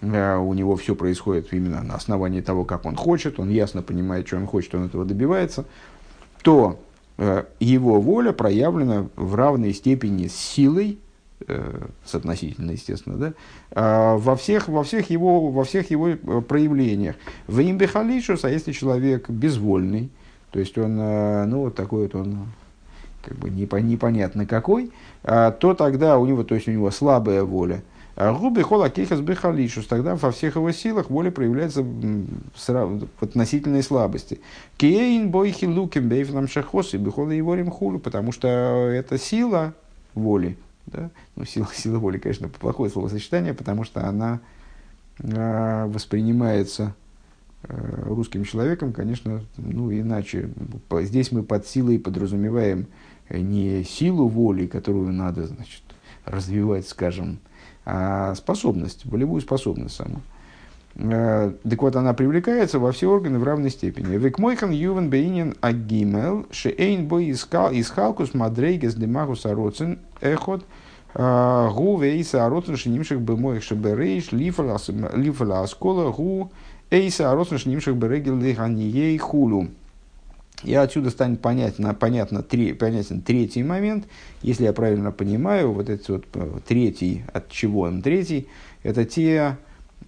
у 0.00 0.54
него 0.54 0.76
все 0.76 0.94
происходит 0.94 1.52
именно 1.52 1.82
на 1.82 1.94
основании 1.94 2.40
того, 2.40 2.64
как 2.64 2.84
он 2.84 2.96
хочет, 2.96 3.40
он 3.40 3.50
ясно 3.50 3.82
понимает, 3.82 4.26
что 4.26 4.36
он 4.36 4.46
хочет, 4.46 4.74
он 4.74 4.86
этого 4.86 5.04
добивается, 5.04 5.64
то 6.42 6.78
Э, 7.18 7.44
его 7.58 8.00
воля 8.00 8.32
проявлена 8.32 9.08
в 9.16 9.34
равной 9.34 9.74
степени 9.74 10.28
с 10.28 10.36
силой, 10.36 11.00
э, 11.48 11.88
соотносительно, 12.04 12.70
естественно, 12.70 13.16
да, 13.16 13.32
а 13.72 14.16
во, 14.16 14.36
всех, 14.36 14.68
во, 14.68 14.84
всех 14.84 15.10
его, 15.10 15.50
во 15.50 15.64
всех 15.64 15.90
его 15.90 16.10
э, 16.10 16.16
проявлениях. 16.42 17.16
В 17.48 17.60
имбехалишус, 17.60 18.44
а 18.44 18.50
если 18.50 18.70
человек 18.70 19.28
безвольный, 19.28 20.10
то 20.52 20.60
есть 20.60 20.78
он, 20.78 20.96
ну, 20.96 21.62
вот 21.62 21.74
такой 21.74 22.04
вот 22.04 22.14
он, 22.14 22.46
как 23.22 23.36
бы 23.36 23.50
непонятно 23.50 24.46
какой, 24.46 24.92
а, 25.22 25.50
то 25.50 25.74
тогда 25.74 26.18
у 26.18 26.24
него, 26.24 26.42
то 26.42 26.54
есть 26.54 26.68
у 26.68 26.70
него 26.70 26.90
слабая 26.90 27.42
воля– 27.42 27.82
Губы 28.18 28.64
хола 28.64 28.90
кейхас 28.90 29.20
бехалишус, 29.20 29.86
тогда 29.86 30.16
во 30.16 30.32
всех 30.32 30.56
его 30.56 30.72
силах 30.72 31.08
воля 31.08 31.30
проявляется 31.30 31.84
в 31.84 33.08
относительной 33.20 33.84
слабости. 33.84 34.40
Кейн 34.76 35.30
бойхи 35.30 35.66
луким 35.66 36.08
бейфнам 36.08 36.48
шахос 36.48 36.94
и 36.94 36.96
бехола 36.96 37.30
его 37.30 37.54
римхулу, 37.54 38.00
потому 38.00 38.32
что 38.32 38.48
это 38.48 39.18
сила 39.18 39.72
воли, 40.14 40.58
да? 40.86 41.10
ну, 41.36 41.44
сила, 41.44 41.68
сила 41.74 41.98
воли, 42.00 42.18
конечно, 42.18 42.48
плохое 42.48 42.90
словосочетание, 42.90 43.54
потому 43.54 43.84
что 43.84 44.04
она 44.08 44.40
э, 45.20 45.84
воспринимается 45.86 46.96
э, 47.62 48.02
русским 48.04 48.42
человеком, 48.42 48.92
конечно, 48.92 49.44
ну, 49.56 49.92
иначе. 49.92 50.50
Здесь 51.02 51.30
мы 51.30 51.44
под 51.44 51.68
силой 51.68 52.00
подразумеваем 52.00 52.88
не 53.30 53.84
силу 53.84 54.26
воли, 54.26 54.66
которую 54.66 55.12
надо, 55.12 55.46
значит, 55.46 55.82
развивать, 56.24 56.88
скажем, 56.88 57.38
а 57.77 57.77
способность, 58.34 59.04
волевую 59.06 59.40
способность 59.40 59.96
саму. 59.96 60.20
Э, 60.98 61.52
так 61.68 61.82
вот, 61.82 61.96
она 61.96 62.12
привлекается 62.12 62.78
во 62.78 62.90
все 62.92 63.08
органы 63.08 63.38
в 63.38 63.44
равной 63.44 63.70
степени. 63.70 64.16
Векмойхан 64.16 64.70
ювен 64.70 65.10
бейнин 65.10 65.54
агимел 65.60 66.46
шеэйн 66.50 67.06
бой 67.06 67.30
искалкус 67.30 68.34
мадрейгес 68.34 68.94
демагус 68.94 69.46
ароцин 69.46 70.00
эхот 70.20 70.64
э, 71.14 71.68
гу 71.72 71.98
вейса 71.98 72.46
ароцин 72.46 72.76
шинимших 72.76 73.20
бемоих 73.20 73.62
шеберейш 73.62 74.32
лифала 74.32 75.62
аскола 75.62 76.10
гу 76.10 76.50
эйса 76.90 77.30
ароцин 77.30 77.58
шинимших 77.58 77.96
берегел 77.96 78.36
лиханией 78.36 79.16
хулу. 79.18 79.68
И 80.64 80.74
отсюда 80.74 81.10
станет 81.10 81.40
понятно, 81.40 81.94
понятно, 81.94 82.42
три, 82.42 82.72
понятен 82.72 83.22
третий 83.22 83.62
момент. 83.62 84.06
Если 84.42 84.64
я 84.64 84.72
правильно 84.72 85.12
понимаю, 85.12 85.72
вот 85.72 85.88
этот 85.88 86.08
вот 86.08 86.24
э, 86.34 86.58
третий, 86.66 87.24
от 87.32 87.48
чего 87.48 87.82
он 87.82 88.02
третий, 88.02 88.48
это 88.82 89.04
те 89.04 89.56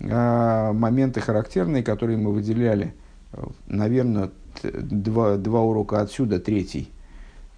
э, 0.01 0.73
моменты 0.73 1.21
характерные, 1.21 1.85
которые 1.85 2.19
мы 2.19 2.33
выделяли, 2.33 2.95
э, 3.33 3.45
наверное, 3.69 4.31
два, 4.63 5.37
два 5.37 5.63
урока 5.63 6.01
отсюда, 6.01 6.41
третий 6.41 6.91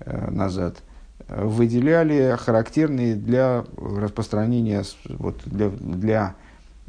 э, 0.01 0.31
назад, 0.31 0.83
выделяли 1.29 2.37
характерные 2.39 3.15
для 3.15 3.65
распространения, 3.77 4.85
вот, 5.05 5.41
для, 5.47 5.71
для 5.71 6.35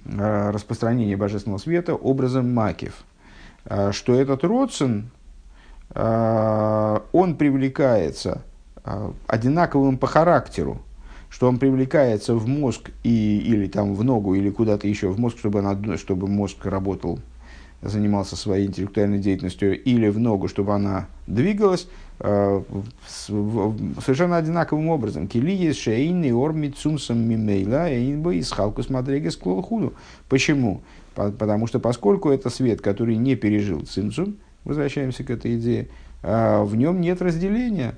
э, 0.03 0.49
распространения 0.51 1.15
божественного 1.15 1.59
света 1.59 1.95
образом 1.95 2.53
макив. 2.53 3.05
Э, 3.63 3.93
что 3.93 4.15
этот 4.15 4.43
родствен, 4.43 5.11
он 5.95 7.35
привлекается 7.35 8.41
а, 8.83 9.13
одинаковым 9.27 9.97
по 9.97 10.07
характеру, 10.07 10.81
что 11.29 11.47
он 11.47 11.57
привлекается 11.57 12.35
в 12.35 12.47
мозг 12.47 12.91
и, 13.03 13.39
или 13.39 13.67
там 13.67 13.95
в 13.95 14.03
ногу, 14.03 14.35
или 14.35 14.49
куда-то 14.49 14.87
еще 14.87 15.07
в 15.09 15.19
мозг, 15.19 15.37
чтобы, 15.39 15.59
она, 15.59 15.97
чтобы 15.97 16.27
мозг 16.27 16.65
работал, 16.65 17.19
занимался 17.81 18.35
своей 18.35 18.67
интеллектуальной 18.67 19.19
деятельностью, 19.19 19.81
или 19.81 20.09
в 20.09 20.19
ногу, 20.19 20.49
чтобы 20.49 20.73
она 20.73 21.07
двигалась, 21.27 21.87
э, 22.19 22.61
совершенно 23.17 24.37
одинаковым 24.37 24.89
образом. 24.89 25.27
Килиес 25.27 25.77
шейни 25.77 26.31
орми 26.31 26.69
цумсом 26.69 27.19
мимейла 27.19 27.89
эйнбо 27.89 28.33
из 28.33 28.51
халкус 28.51 28.89
мадрегес 28.89 29.37
клолхуду. 29.37 29.93
Почему? 30.27 30.81
Потому 31.15 31.67
что 31.67 31.79
поскольку 31.79 32.31
это 32.31 32.49
свет, 32.49 32.81
который 32.81 33.15
не 33.15 33.35
пережил 33.35 33.81
цимсум, 33.81 34.35
возвращаемся 34.63 35.23
к 35.23 35.29
этой 35.29 35.57
идее, 35.57 35.89
а 36.21 36.63
в 36.63 36.75
нем 36.75 37.01
нет 37.01 37.21
разделения. 37.21 37.95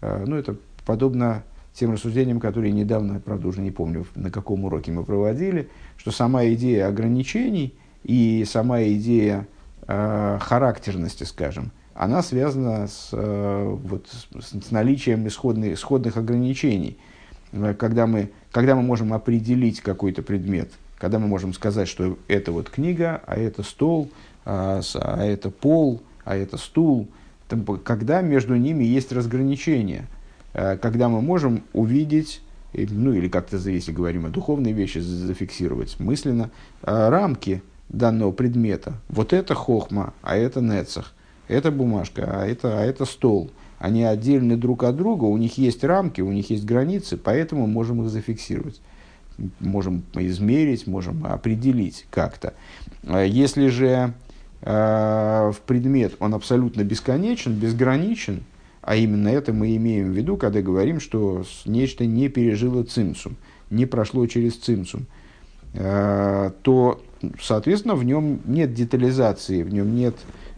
А, 0.00 0.24
ну, 0.26 0.36
это 0.36 0.56
подобно 0.84 1.42
тем 1.74 1.92
рассуждениям, 1.92 2.40
которые 2.40 2.72
недавно, 2.72 3.20
правда, 3.20 3.48
уже 3.48 3.60
не 3.60 3.70
помню, 3.70 4.06
на 4.14 4.30
каком 4.30 4.64
уроке 4.64 4.92
мы 4.92 5.04
проводили, 5.04 5.68
что 5.98 6.10
сама 6.10 6.46
идея 6.46 6.88
ограничений 6.88 7.74
и 8.02 8.44
сама 8.48 8.82
идея 8.82 9.46
э, 9.86 10.38
характерности, 10.40 11.24
скажем, 11.24 11.70
она 11.94 12.22
связана 12.22 12.86
с, 12.86 13.10
э, 13.12 13.76
вот, 13.82 14.06
с, 14.40 14.70
наличием 14.70 15.26
исходных, 15.28 15.74
исходных 15.74 16.16
ограничений. 16.16 16.98
Когда 17.78 18.06
мы, 18.06 18.30
когда 18.52 18.74
мы 18.74 18.82
можем 18.82 19.12
определить 19.12 19.80
какой-то 19.80 20.22
предмет, 20.22 20.70
когда 20.98 21.18
мы 21.18 21.26
можем 21.26 21.52
сказать, 21.52 21.88
что 21.88 22.18
это 22.28 22.52
вот 22.52 22.70
книга, 22.70 23.22
а 23.26 23.36
это 23.36 23.62
стол, 23.62 24.10
а, 24.46 24.80
а 24.94 25.24
это 25.24 25.50
пол, 25.50 26.02
а 26.24 26.36
это 26.36 26.56
стул, 26.56 27.08
когда 27.84 28.22
между 28.22 28.56
ними 28.56 28.84
есть 28.84 29.12
разграничение, 29.12 30.06
э, 30.54 30.78
когда 30.78 31.08
мы 31.08 31.20
можем 31.20 31.62
увидеть 31.74 32.40
ну 32.72 33.12
или 33.12 33.28
как-то, 33.28 33.56
если 33.56 33.92
говорим 33.92 34.26
о 34.26 34.28
духовной 34.28 34.72
вещи, 34.72 34.98
зафиксировать 34.98 35.98
мысленно 35.98 36.50
рамки 36.82 37.62
данного 37.88 38.32
предмета. 38.32 38.94
Вот 39.08 39.32
это 39.32 39.54
хохма, 39.54 40.12
а 40.22 40.36
это 40.36 40.60
нецах, 40.60 41.14
это 41.48 41.70
бумажка, 41.70 42.24
а 42.28 42.46
это, 42.46 42.80
а 42.80 42.84
это 42.84 43.04
стол. 43.04 43.50
Они 43.78 44.04
отдельны 44.04 44.56
друг 44.56 44.84
от 44.84 44.96
друга, 44.96 45.24
у 45.24 45.36
них 45.36 45.58
есть 45.58 45.84
рамки, 45.84 46.20
у 46.20 46.32
них 46.32 46.50
есть 46.50 46.64
границы, 46.64 47.16
поэтому 47.16 47.66
можем 47.66 48.02
их 48.02 48.10
зафиксировать. 48.10 48.80
Можем 49.60 50.02
измерить, 50.14 50.86
можем 50.86 51.26
определить 51.26 52.06
как-то. 52.10 52.54
Если 53.04 53.68
же 53.68 53.86
э, 53.86 54.10
в 54.62 55.56
предмет 55.66 56.14
он 56.18 56.34
абсолютно 56.34 56.82
бесконечен, 56.82 57.52
безграничен, 57.52 58.42
а 58.86 58.94
именно 58.94 59.26
это 59.26 59.52
мы 59.52 59.74
имеем 59.74 60.12
в 60.12 60.16
виду, 60.16 60.36
когда 60.36 60.62
говорим, 60.62 61.00
что 61.00 61.44
нечто 61.64 62.06
не 62.06 62.28
пережило 62.28 62.84
цимсум, 62.84 63.36
не 63.68 63.84
прошло 63.84 64.24
через 64.28 64.54
цимсум, 64.56 65.06
э, 65.74 66.50
то 66.62 67.02
соответственно, 67.40 67.96
в 67.96 68.04
нем 68.04 68.40
нет 68.44 68.74
детализации, 68.74 69.64
в 69.64 69.74
нем 69.74 69.96
нет 69.96 70.14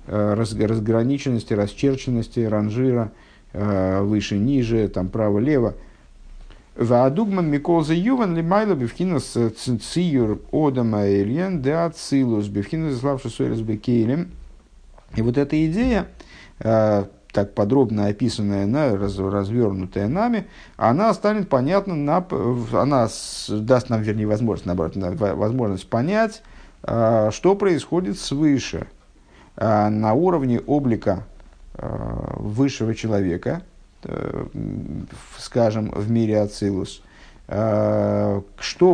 э, 0.06 0.34
разграниченности, 0.34 1.54
расчерченности, 1.54 2.40
ранжира, 2.40 3.12
э, 3.54 4.02
выше, 4.02 4.36
ниже, 4.36 4.88
там 4.88 5.08
право-лево. 5.08 5.74
Ваадугма 6.78 7.42
Микол 7.42 7.82
за 7.82 7.94
Юван 7.94 8.36
Лимайло 8.36 8.74
Бевхинас 8.74 9.36
Циюр 9.56 10.40
Одама 10.52 11.06
Эльен 11.06 11.60
де 11.60 11.72
Ацилус 11.72 12.46
Бевхинас 12.46 13.00
Славши 13.00 13.30
Суэрс 13.30 13.60
Бекейлем. 13.60 14.30
И 15.16 15.22
вот 15.22 15.36
эта 15.38 15.66
идея, 15.66 16.06
э, 16.60 17.04
так 17.32 17.54
подробно 17.54 18.06
описанная, 18.06 18.66
на, 18.66 18.96
раз, 18.96 19.18
развернутая 19.18 20.06
нами, 20.06 20.46
она 20.76 21.12
станет 21.14 21.48
понятна, 21.48 21.96
на, 21.96 22.24
она 22.72 23.08
даст 23.48 23.88
нам, 23.88 24.02
вернее, 24.02 24.26
возможность, 24.26 24.66
наоборот, 24.66 24.94
возможность 24.96 25.90
понять, 25.90 26.42
а, 26.82 27.30
что 27.32 27.56
происходит 27.56 28.18
свыше, 28.18 28.86
на 29.56 30.12
уровне 30.12 30.60
облика 30.60 31.24
высшего 31.74 32.94
человека, 32.94 33.62
э, 33.62 33.77
скажем, 35.38 35.90
в 35.90 36.10
мире 36.10 36.40
Ацилус, 36.40 37.02
что 37.46 38.44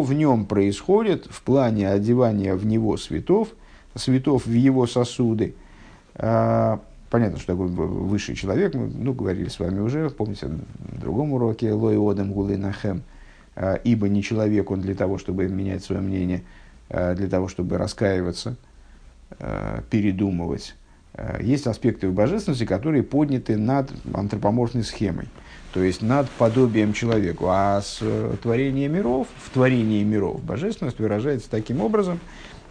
в 0.02 0.12
нем 0.12 0.46
происходит 0.46 1.26
в 1.30 1.42
плане 1.42 1.90
одевания 1.90 2.54
в 2.54 2.66
него 2.66 2.96
светов, 2.96 3.48
светов 3.94 4.46
в 4.46 4.52
его 4.52 4.86
сосуды, 4.86 5.54
Понятно, 7.14 7.38
что 7.38 7.52
такое 7.52 7.68
высший 7.68 8.34
человек, 8.34 8.74
мы 8.74 8.88
ну, 8.88 9.12
говорили 9.12 9.48
с 9.48 9.60
вами 9.60 9.78
уже, 9.78 10.10
помните, 10.10 10.48
в 10.48 11.00
другом 11.00 11.32
уроке, 11.32 11.72
Гулейнахем, 11.72 13.04
а, 13.54 13.74
ибо 13.74 14.08
не 14.08 14.20
человек 14.20 14.72
он 14.72 14.80
для 14.80 14.96
того, 14.96 15.16
чтобы 15.18 15.46
менять 15.46 15.84
свое 15.84 16.02
мнение, 16.02 16.42
а, 16.90 17.14
для 17.14 17.28
того, 17.28 17.46
чтобы 17.46 17.78
раскаиваться, 17.78 18.56
передумывать. 19.90 20.74
Есть 21.40 21.66
аспекты 21.66 22.08
в 22.08 22.12
божественности, 22.12 22.64
которые 22.64 23.04
подняты 23.04 23.56
над 23.56 23.90
антропоморфной 24.12 24.82
схемой, 24.82 25.28
то 25.72 25.82
есть 25.82 26.02
над 26.02 26.28
подобием 26.30 26.92
человеку. 26.92 27.46
А 27.48 27.80
с 27.80 28.00
творением 28.42 28.94
миров, 28.94 29.28
в 29.36 29.50
творении 29.50 30.02
миров 30.02 30.42
божественность 30.42 30.98
выражается 30.98 31.48
таким 31.48 31.80
образом, 31.80 32.18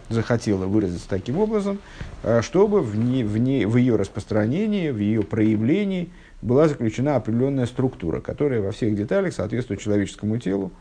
захотела 0.08 0.66
выразиться 0.66 1.08
таким 1.08 1.38
образом, 1.38 1.78
э, 2.22 2.42
чтобы 2.42 2.80
в, 2.80 2.96
не, 2.96 3.24
в, 3.24 3.38
не, 3.38 3.66
в 3.66 3.76
ее 3.76 3.96
распространении, 3.96 4.90
в 4.90 4.98
ее 4.98 5.22
проявлении 5.22 6.10
была 6.42 6.68
заключена 6.68 7.16
определенная 7.16 7.66
структура, 7.66 8.20
которая 8.20 8.60
во 8.60 8.72
всех 8.72 8.94
деталях 8.94 9.32
соответствует 9.32 9.80
человеческому 9.80 10.38
телу 10.38 10.72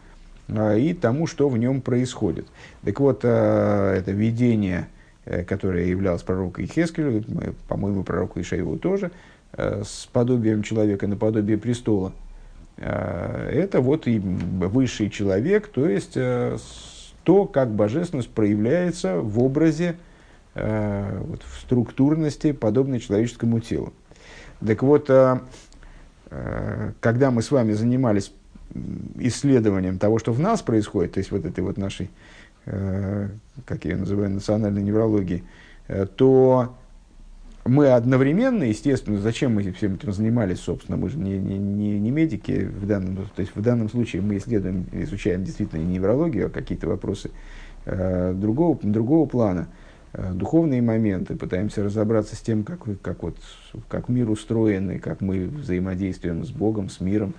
э, 0.48 0.79
и 0.79 0.93
тому, 0.93 1.27
что 1.27 1.50
в 1.50 1.58
нем 1.58 1.82
происходит. 1.82 2.48
Так 2.84 3.00
вот, 3.00 3.22
э, 3.24 3.96
это 3.98 4.12
видение, 4.12 4.88
которое 5.25 5.86
являлось 5.86 6.22
пророком 6.22 6.65
Ихескелю, 6.65 7.24
по-моему, 7.67 8.04
пророку 8.04 8.41
Ишаеву 8.41 8.78
тоже, 8.78 9.12
с 9.54 10.10
подобием 10.12 10.63
человека 10.63 11.08
наподобие 11.08 11.58
престола, 11.58 12.12
это 12.78 13.82
вот 13.82 14.08
и 14.08 14.19
высший 14.19 15.10
человек, 15.10 15.67
то 15.67 15.88
есть 15.88 16.17
то, 17.24 17.45
как 17.45 17.71
божественность 17.71 18.30
проявляется 18.30 19.19
в 19.19 19.41
образе, 19.41 19.95
э, 20.56 21.21
вот, 21.26 21.41
в 21.43 21.62
структурности, 21.62 22.52
подобной 22.52 23.00
человеческому 23.00 23.60
телу. 23.60 23.93
Так 24.65 24.84
вот, 24.84 25.10
э, 25.10 25.39
э, 26.30 26.91
когда 27.00 27.32
мы 27.32 27.41
с 27.41 27.52
вами 27.52 27.74
занимались 27.74 28.34
исследованием 29.19 30.00
того, 30.00 30.19
что 30.19 30.32
в 30.32 30.39
нас 30.39 30.62
происходит, 30.62 31.13
то 31.13 31.19
есть 31.19 31.32
вот 31.32 31.45
этой 31.45 31.63
вот 31.63 31.78
нашей, 31.78 32.06
э, 32.06 32.10
как 32.65 33.86
я 33.86 33.91
ее 33.91 33.97
называю, 33.97 34.30
национальной 34.30 34.82
неврологии, 34.82 35.43
э, 35.88 36.06
то 36.06 36.76
мы 37.65 37.89
одновременно, 37.89 38.63
естественно, 38.63 39.19
зачем 39.19 39.56
мы 39.56 39.71
всем 39.71 39.95
этим 39.95 40.12
занимались, 40.12 40.60
собственно, 40.60 40.97
мы 40.97 41.10
же 41.10 41.17
не, 41.17 41.38
не, 41.38 41.58
не, 41.58 41.99
не 41.99 42.12
медики 42.12 42.65
в 42.65 42.86
данном, 42.86 43.15
то 43.15 43.39
есть 43.39 43.56
в 43.56 43.62
данном 43.62 43.89
случае 43.89 44.21
мы 44.21 44.38
исследуем, 44.38 44.86
изучаем 44.91 45.43
действительно 45.43 45.80
не 45.80 45.95
неврологию, 45.95 46.47
а 46.47 46.49
какие-то 46.49 46.88
вопросы 46.88 47.32
э, 47.86 48.34
другого, 48.34 48.78
другого 48.82 49.28
плана, 49.28 49.69
э, 50.12 50.34
духовные 50.34 50.82
моменты, 50.82 51.36
пытаемся 51.36 51.84
разобраться 51.84 52.36
с 52.36 52.41
тем, 52.41 52.63
как, 52.63 52.82
как, 53.02 53.23
вот, 53.23 53.38
как 53.88 54.10
мир 54.10 54.30
устроен, 54.30 54.91
и 54.91 54.97
как 54.97 55.21
мы 55.21 55.45
взаимодействуем 55.45 56.43
с 56.43 56.52
Богом, 56.52 56.89
с 56.89 56.99
миром, 56.99 57.34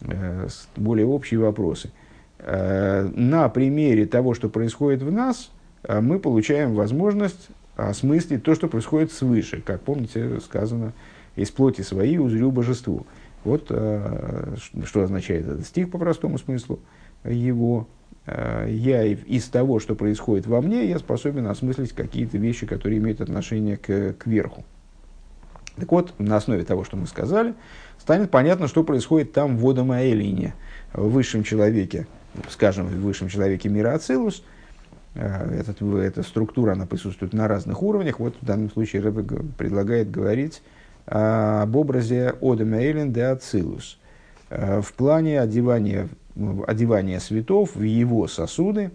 э, 0.00 0.48
с 0.48 0.68
более 0.76 1.06
общие 1.06 1.38
вопросы. 1.38 1.90
Э, 2.38 3.08
на 3.14 3.48
примере 3.48 4.06
того, 4.06 4.34
что 4.34 4.48
происходит 4.48 5.02
в 5.02 5.10
нас, 5.10 5.50
э, 5.84 6.00
мы 6.00 6.18
получаем 6.18 6.74
возможность 6.74 7.48
осмыслить 7.76 8.42
то, 8.42 8.54
что 8.54 8.68
происходит 8.68 9.12
свыше. 9.12 9.62
Как 9.64 9.80
помните, 9.80 10.40
сказано, 10.40 10.92
из 11.36 11.50
плоти 11.50 11.82
своей 11.82 12.18
узрю 12.18 12.50
божеству. 12.50 13.06
Вот 13.44 13.66
э, 13.70 14.56
что 14.84 15.02
означает 15.02 15.46
этот 15.46 15.66
стих 15.66 15.90
по 15.90 15.98
простому 15.98 16.38
смыслу 16.38 16.80
его. 17.24 17.88
Я 18.26 19.04
из 19.04 19.44
того, 19.48 19.80
что 19.80 19.94
происходит 19.94 20.46
во 20.46 20.62
мне, 20.62 20.88
я 20.88 20.98
способен 20.98 21.46
осмыслить 21.46 21.92
какие-то 21.92 22.38
вещи, 22.38 22.64
которые 22.64 22.96
имеют 22.96 23.20
отношение 23.20 23.76
к, 23.76 24.14
к 24.14 24.26
верху. 24.26 24.64
Так 25.76 25.90
вот, 25.90 26.14
на 26.18 26.36
основе 26.36 26.64
того, 26.64 26.84
что 26.84 26.96
мы 26.96 27.06
сказали, 27.06 27.54
станет 27.98 28.30
понятно, 28.30 28.68
что 28.68 28.84
происходит 28.84 29.32
там 29.32 29.56
в 29.56 29.60
Водом 29.60 29.90
Аэлине, 29.90 30.54
в 30.92 31.08
высшем 31.10 31.42
человеке, 31.42 32.06
скажем, 32.48 32.86
в 32.86 33.00
высшем 33.00 33.28
человеке 33.28 33.68
мира 33.68 33.94
Ацилус– 33.94 34.42
Э, 35.14 35.60
этот, 35.60 35.80
эта 35.82 36.22
структура, 36.22 36.72
она 36.72 36.86
присутствует 36.86 37.32
на 37.32 37.48
разных 37.48 37.82
уровнях. 37.82 38.18
Вот 38.18 38.34
в 38.40 38.44
данном 38.44 38.70
случае 38.70 39.02
Рэбе 39.02 39.22
предлагает 39.56 40.10
говорить 40.10 40.62
об 41.06 41.76
образе 41.76 42.34
Одема 42.40 42.78
Эйлен 42.78 43.12
де 43.12 43.24
Ацилус 43.24 43.98
э, 44.50 44.80
в 44.80 44.92
плане 44.94 45.40
одевания, 45.40 46.08
одевания 46.66 47.20
светов 47.20 47.76
в 47.76 47.82
его 47.82 48.26
сосуды. 48.26 48.90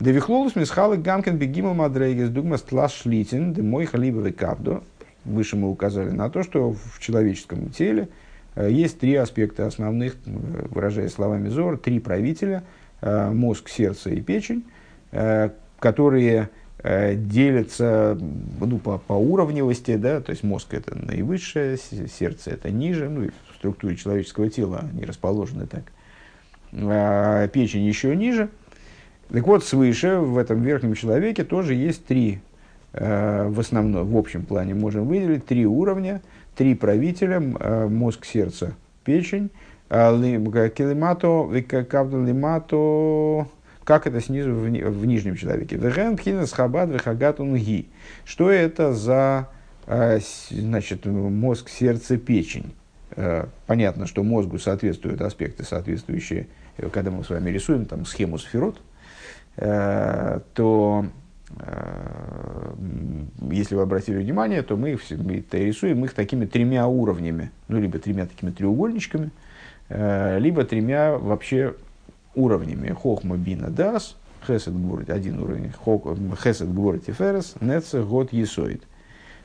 Девихлолус 0.00 0.56
мисхалы 0.56 0.96
гамкен 0.96 1.38
бегимал 1.38 1.74
мадрейгес 1.74 2.28
дугма 2.28 2.58
шлитин 2.88 3.54
де 3.54 3.62
мой 3.62 3.86
халибовый 3.86 4.32
кавдо. 4.32 4.82
Выше 5.24 5.56
мы 5.56 5.70
указали 5.70 6.10
на 6.10 6.30
то, 6.30 6.42
что 6.42 6.72
в 6.72 6.98
человеческом 6.98 7.70
теле 7.70 8.08
э, 8.54 8.70
есть 8.70 8.98
три 8.98 9.14
аспекта 9.14 9.66
основных, 9.66 10.16
выражая 10.24 11.08
словами 11.08 11.48
Зор, 11.48 11.78
три 11.78 12.00
правителя, 12.00 12.64
мозг, 13.00 13.68
сердце 13.68 14.10
и 14.10 14.20
печень 14.20 14.64
Э, 15.12 15.50
которые 15.78 16.48
э, 16.84 17.16
делятся 17.16 18.16
ну, 18.60 18.78
по, 18.78 18.98
по 18.98 19.14
уровневости, 19.14 19.96
да, 19.96 20.20
то 20.20 20.30
есть 20.30 20.44
мозг 20.44 20.72
это 20.72 20.96
наивысшее, 20.96 21.76
сердце 21.76 22.52
это 22.52 22.70
ниже, 22.70 23.08
ну 23.08 23.24
и 23.24 23.28
в 23.28 23.56
структуре 23.56 23.96
человеческого 23.96 24.48
тела 24.48 24.84
они 24.92 25.04
расположены 25.04 25.66
так, 25.66 25.82
а 26.72 27.48
печень 27.48 27.82
еще 27.82 28.14
ниже. 28.14 28.48
Так 29.28 29.44
вот, 29.46 29.64
свыше 29.64 30.18
в 30.18 30.38
этом 30.38 30.62
верхнем 30.62 30.94
человеке 30.94 31.42
тоже 31.42 31.74
есть 31.74 32.06
три, 32.06 32.34
э, 32.34 32.51
в 32.92 33.58
основном, 33.58 34.06
в 34.06 34.16
общем 34.16 34.44
плане 34.44 34.74
можем 34.74 35.06
выделить 35.06 35.46
три 35.46 35.66
уровня, 35.66 36.20
три 36.56 36.74
правителя, 36.74 37.40
мозг, 37.40 38.24
сердце, 38.24 38.74
печень, 39.04 39.50
килимато, 39.88 41.84
кавдалимато, 41.84 43.46
как 43.84 44.06
это 44.06 44.20
снизу 44.20 44.54
в, 44.54 45.06
нижнем 45.06 45.36
человеке. 45.36 45.78
Что 48.24 48.50
это 48.50 48.92
за 48.92 49.48
э, 49.86 50.20
значит, 50.50 51.04
мозг, 51.06 51.68
сердце, 51.68 52.16
печень? 52.16 52.72
Э, 53.16 53.46
понятно, 53.66 54.06
что 54.06 54.22
мозгу 54.22 54.58
соответствуют 54.58 55.20
аспекты, 55.20 55.64
соответствующие, 55.64 56.46
э, 56.76 56.88
когда 56.90 57.10
мы 57.10 57.24
с 57.24 57.30
вами 57.30 57.50
рисуем 57.50 57.86
там, 57.86 58.06
схему 58.06 58.38
сферот, 58.38 58.80
то 59.54 61.04
если 63.50 63.74
вы 63.74 63.82
обратили 63.82 64.18
внимание, 64.18 64.62
то 64.62 64.76
мы, 64.76 64.98
мы 65.10 65.44
рисуем 65.52 66.04
их 66.04 66.14
такими 66.14 66.46
тремя 66.46 66.86
уровнями, 66.86 67.50
ну, 67.68 67.78
либо 67.78 67.98
тремя 67.98 68.26
такими 68.26 68.50
треугольничками– 68.50 69.30
либо 69.88 70.64
тремя 70.64 71.18
вообще 71.18 71.74
уровнями. 72.34 72.92
Хохма 72.92 73.36
бина 73.36 73.68
дас, 73.68 74.16
хесед 74.46 74.74
гвурит, 74.74 75.10
один 75.10 75.40
уровень, 75.40 75.72
хесед 76.42 76.72
гвурит 76.72 77.08
и 77.08 77.12
ферес, 77.12 77.54
неце 77.60 78.02
год 78.02 78.32
есоид. 78.32 78.82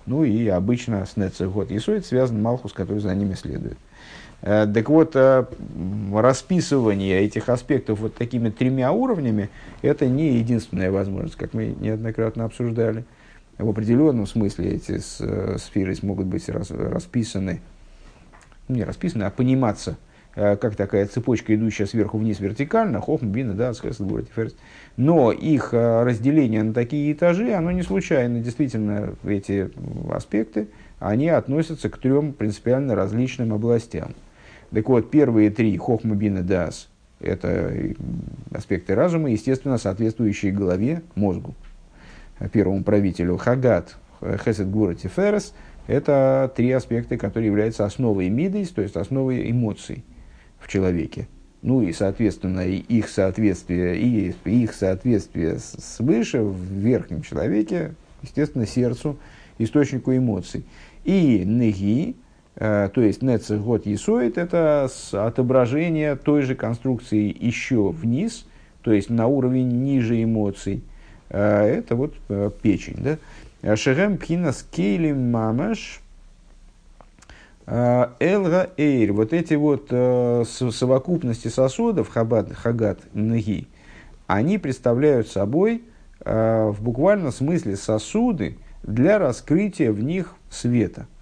Ну 0.05 0.23
и 0.23 0.47
обычно 0.47 1.05
с 1.05 1.17
неце 1.17 1.47
год 1.47 1.69
есоид 1.69 2.05
связан 2.05 2.41
Малхус, 2.41 2.71
который 2.71 2.99
за 2.99 3.13
ними 3.13 3.33
следует. 3.33 3.77
Э, 4.41 4.67
так 4.71 4.89
вот, 4.89 5.15
э, 5.15 5.45
расписывание 6.13 7.21
этих 7.21 7.49
аспектов 7.49 7.99
вот 7.99 8.15
такими 8.15 8.49
тремя 8.49 8.91
уровнями, 8.91 9.49
это 9.81 10.07
не 10.07 10.37
единственная 10.37 10.91
возможность, 10.91 11.37
как 11.37 11.53
мы 11.53 11.75
неоднократно 11.79 12.45
обсуждали. 12.45 13.05
В 13.57 13.67
определенном 13.67 14.27
смысле 14.27 14.73
эти 14.73 14.99
э, 15.19 15.57
сферы 15.57 15.95
могут 16.03 16.27
быть 16.27 16.47
расписаны, 16.49 17.61
не 18.67 18.83
расписаны, 18.83 19.23
а 19.23 19.31
пониматься 19.31 19.97
как 20.35 20.75
такая 20.75 21.07
цепочка, 21.07 21.55
идущая 21.55 21.87
сверху 21.87 22.19
вниз 22.19 22.39
вертикально, 22.39 23.01
хохм, 23.01 23.25
бина, 23.25 23.55
да, 23.55 23.71
но 24.95 25.31
их 25.31 25.73
разделение 25.73 26.61
на 26.61 26.75
такие 26.75 27.11
этажи, 27.11 27.53
оно 27.53 27.71
не 27.71 27.81
случайно. 27.81 28.39
Действительно, 28.39 29.15
эти 29.25 29.71
аспекты, 30.11 30.67
они 30.99 31.29
относятся 31.29 31.89
к 31.89 31.97
трем 31.97 32.33
принципиально 32.33 32.93
различным 32.93 33.51
областям. 33.51 34.13
Так 34.71 34.89
вот, 34.89 35.09
первые 35.09 35.49
три 35.49 35.77
хохма 35.77 36.15
бина 36.15 36.41
дас– 36.41 36.89
это 37.19 37.73
аспекты 38.51 38.95
разума, 38.95 39.31
естественно, 39.31 39.77
соответствующие 39.77 40.51
голове, 40.51 41.03
мозгу, 41.15 41.55
первому 42.51 42.83
правителю. 42.83 43.37
Хагат, 43.37 43.97
хесед 44.21 44.69
гура 44.69 44.93
тиферес– 44.93 45.53
это 45.87 46.51
три 46.55 46.71
аспекта, 46.71 47.17
которые 47.17 47.47
являются 47.47 47.85
основой 47.85 48.29
мидейс, 48.29 48.69
то 48.69 48.81
есть 48.81 48.97
основой 48.97 49.49
эмоций 49.49 50.03
в 50.59 50.67
человеке. 50.67 51.27
Ну 51.61 51.81
и, 51.81 51.93
соответственно, 51.93 52.67
их 52.67 53.07
соответствие, 53.07 53.97
и 53.97 54.33
их 54.45 54.73
соответствие 54.73 55.59
свыше 55.59 56.41
в 56.41 56.61
верхнем 56.61 57.21
человеке, 57.21 57.95
естественно, 58.21 58.67
сердцу, 58.67 59.17
источнику 59.57 60.15
эмоций. 60.15 60.65
И 61.03 61.43
неги, 61.45 62.15
Э, 62.17 62.26
то 62.57 62.91
есть 62.95 63.21
нецех 63.21 63.61
год 63.61 63.85
есоид– 63.85 64.37
это 64.39 64.89
отображение 65.11 66.15
той 66.15 66.41
же 66.41 66.55
конструкции 66.55 67.35
еще 67.39 67.89
вниз, 67.89 68.47
то 68.81 68.91
есть 68.91 69.11
на 69.11 69.27
уровень 69.27 69.83
ниже 69.83 70.23
эмоций. 70.23 70.81
Э, 71.29 71.65
это 71.65 71.95
вот 71.95 72.15
э, 72.29 72.49
печень. 72.61 73.19
Да? 73.61 73.75
Шерем 73.75 74.17
пхинас 74.17 74.65
кейлим 74.71 75.29
мамаш 75.29 76.01
элга 77.67 78.69
эйр. 78.77 79.13
Вот 79.13 79.33
эти 79.33 79.55
вот 79.55 79.89
совокупности 79.89 81.49
сосудов, 81.49 82.07
хабат, 82.07 82.53
хагат, 82.53 82.99
ноги, 83.13 83.67
они 84.25 84.57
представляют 84.57 85.27
собой 85.27 85.83
в 86.23 86.77
буквальном 86.79 87.33
смысле 87.33 87.75
сосуды 87.75 88.57
для 88.83 89.19
раскрытия 89.19 89.91
в 89.91 90.01
них 90.01 90.33
света– 90.49 91.07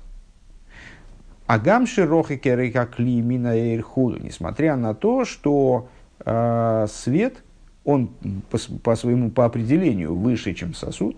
Агам 1.47 1.85
широхи 1.85 2.37
как 2.37 2.97
мина 2.97 3.75
эрхуду, 3.75 4.19
несмотря 4.19 4.75
на 4.75 4.95
то, 4.95 5.25
что 5.25 5.89
э, 6.25 6.87
свет, 6.89 7.43
он 7.83 8.07
по, 8.49 8.57
по 8.81 8.95
своему, 8.95 9.29
по 9.29 9.45
определению 9.45 10.15
выше, 10.15 10.55
чем 10.55 10.73
сосуд, 10.73 11.17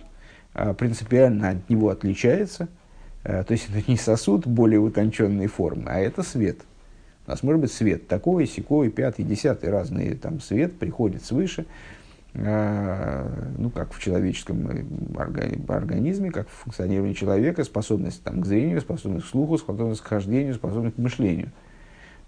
э, 0.54 0.74
принципиально 0.74 1.50
от 1.50 1.70
него 1.70 1.90
отличается. 1.90 2.68
Э, 3.24 3.46
то 3.46 3.54
есть 3.54 3.70
это 3.70 3.90
не 3.90 3.98
сосуд 3.98 4.46
более 4.46 4.82
утонченной 4.82 5.48
формы, 5.48 5.86
а 5.90 6.00
это 6.00 6.24
свет. 6.24 6.60
У 7.26 7.32
нас 7.32 7.42
может 7.42 7.62
быть 7.62 7.72
свет 7.72 8.08
такой, 8.08 8.48
секой, 8.48 8.90
пятый, 8.90 9.24
десятый, 9.24 9.70
разные 9.70 10.16
там 10.16 10.42
свет 10.42 10.78
приходит 10.78 11.24
свыше. 11.24 11.62
Э, 11.62 11.66
ну, 12.34 13.70
как 13.72 13.94
в 13.94 14.00
человеческом 14.00 14.70
э, 14.70 14.84
организме, 15.18 16.32
как 16.32 16.48
в 16.48 16.52
функционировании 16.52 17.13
человека, 17.13 17.63
способность 17.63 18.24
там, 18.24 18.42
к 18.42 18.46
зрению, 18.46 18.82
способность 18.82 19.26
к 19.26 19.30
слуху, 19.30 19.58
способность 19.58 20.02
к 20.02 20.08
хождению, 20.08 20.54
способность 20.54 20.96
к 20.96 21.00
мышлению. 21.00 21.52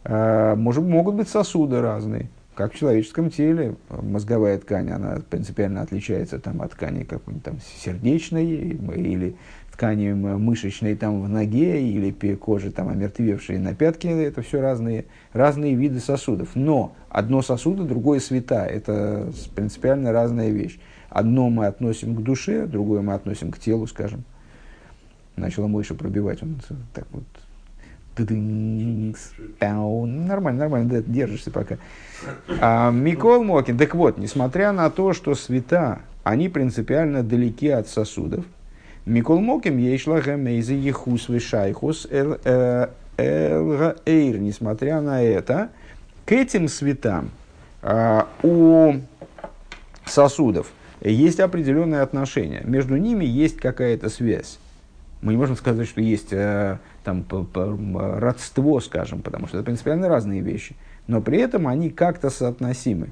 Э, 0.03 0.55
может, 0.55 0.83
могут 0.83 1.15
быть 1.15 1.29
сосуды 1.29 1.81
разные, 1.81 2.29
как 2.55 2.73
в 2.73 2.77
человеческом 2.77 3.29
теле. 3.29 3.75
Мозговая 3.89 4.57
ткань, 4.57 4.89
она 4.89 5.19
принципиально 5.29 5.81
отличается 5.81 6.39
там, 6.39 6.61
от 6.61 6.71
ткани 6.71 7.03
какой-нибудь 7.03 7.43
там 7.43 7.59
сердечной 7.83 8.45
или 8.45 9.35
ткани 9.79 10.11
мышечной 10.11 10.93
там 10.95 11.21
в 11.21 11.29
ноге 11.29 11.81
или 11.81 12.11
кожи 12.35 12.69
там 12.69 12.89
омертвевшей 12.89 13.57
на 13.59 13.73
пятке, 13.73 14.09
это 14.25 14.41
все 14.41 14.59
разные, 14.59 15.05
разные 15.31 15.73
виды 15.73 16.01
сосудов. 16.01 16.49
Но 16.55 16.93
одно 17.07 17.41
сосуды, 17.41 17.83
другое 17.83 18.19
света, 18.19 18.65
это 18.65 19.31
принципиально 19.55 20.11
разная 20.11 20.49
вещь. 20.49 20.81
Одно 21.09 21.49
мы 21.49 21.65
относим 21.65 22.13
к 22.13 22.21
душе, 22.21 22.65
другое 22.65 23.01
мы 23.01 23.13
относим 23.13 23.51
к 23.51 23.59
телу, 23.59 23.87
скажем. 23.87 24.25
Начала 25.37 25.67
Мойша 25.67 25.95
пробивать, 25.95 26.43
он 26.43 26.59
так 26.93 27.07
вот 27.11 27.23
Нормально, 29.61 30.59
нормально, 30.59 31.01
держишься 31.01 31.51
пока. 31.51 31.77
А, 32.59 32.91
Микол 32.91 33.45
Мокин, 33.45 33.77
так 33.77 33.95
вот, 33.95 34.17
несмотря 34.17 34.73
на 34.73 34.89
то, 34.89 35.13
что 35.13 35.35
света, 35.35 35.99
они 36.25 36.49
принципиально 36.49 37.23
далеки 37.23 37.69
от 37.69 37.87
сосудов, 37.87 38.43
Микол 39.09 39.41
Моким 39.41 39.77
ейшлагем 39.79 40.47
из 40.47 40.69
ехус 40.69 41.29
вишайхус 41.29 42.05
элгаэйр. 42.11 42.77
Несмотря 44.37 45.01
на 45.01 45.23
это, 45.23 45.69
к 46.27 46.31
этим 46.31 46.67
светам 46.67 47.31
а, 47.81 48.27
у 48.43 48.97
сосудов 50.05 50.71
есть 51.01 51.39
определенное 51.39 52.03
отношение. 52.03 52.61
Между 52.63 52.97
ними 52.97 53.25
есть 53.25 53.57
какая-то 53.57 54.09
связь. 54.09 54.59
Мы 55.21 55.31
не 55.33 55.39
можем 55.39 55.55
сказать, 55.55 55.87
что 55.87 56.01
есть 56.01 56.31
э, 56.31 56.77
там, 57.03 57.25
родство, 57.95 58.79
скажем, 58.79 59.23
потому 59.23 59.47
что 59.47 59.57
это 59.57 59.65
принципиально 59.65 60.07
разные 60.07 60.41
вещи. 60.41 60.75
Но 61.07 61.19
при 61.19 61.39
этом 61.39 61.67
они 61.67 61.89
как-то 61.89 62.29
соотносимы. 62.29 63.09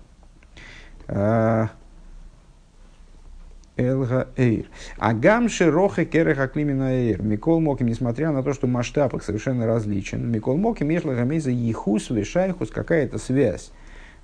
Элга 3.77 4.27
Эйр. 4.35 4.65
А 4.97 5.13
гамши 5.13 5.69
роха 5.69 6.05
кереха 6.05 6.47
климина 6.47 6.91
Эйр. 6.93 7.21
Микол 7.21 7.59
Моким, 7.59 7.87
несмотря 7.87 8.31
на 8.31 8.43
то, 8.43 8.53
что 8.53 8.67
масштаб 8.67 9.13
их 9.13 9.23
совершенно 9.23 9.65
различен, 9.65 10.29
Микол 10.29 10.57
Моким, 10.57 10.89
ешла 10.89 11.13
гамейза 11.13 11.51
ехус, 11.51 12.09
вишайхус, 12.09 12.71
какая-то 12.71 13.17
связь 13.17 13.71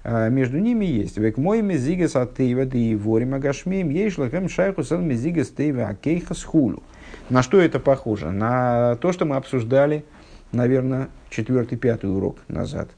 а, 0.04 0.30
между 0.30 0.60
ними 0.60 0.86
есть. 0.86 1.18
Век 1.18 1.38
мой 1.38 1.62
мезигас 1.62 2.16
от 2.16 2.36
тейва 2.36 2.66
да 2.66 2.78
и 2.78 2.96
ворим 2.96 3.34
агашмием 3.36 3.90
ешла 3.90 4.28
гам 4.28 4.50
шайхус 4.50 4.92
ал 4.92 5.00
мезигас 5.00 5.50
тейва 5.50 5.88
акейха 5.88 6.34
схулу. 6.34 6.84
На 7.30 7.44
что 7.44 7.62
это 7.62 7.80
похоже? 7.80 8.32
На 8.32 8.96
то, 8.96 9.12
что 9.12 9.26
мы 9.26 9.36
обсуждали, 9.36 10.04
наверное, 10.52 11.10
четвертый, 11.30 11.78
пятый 11.78 12.10
урок 12.14 12.38
назад. 12.48 12.90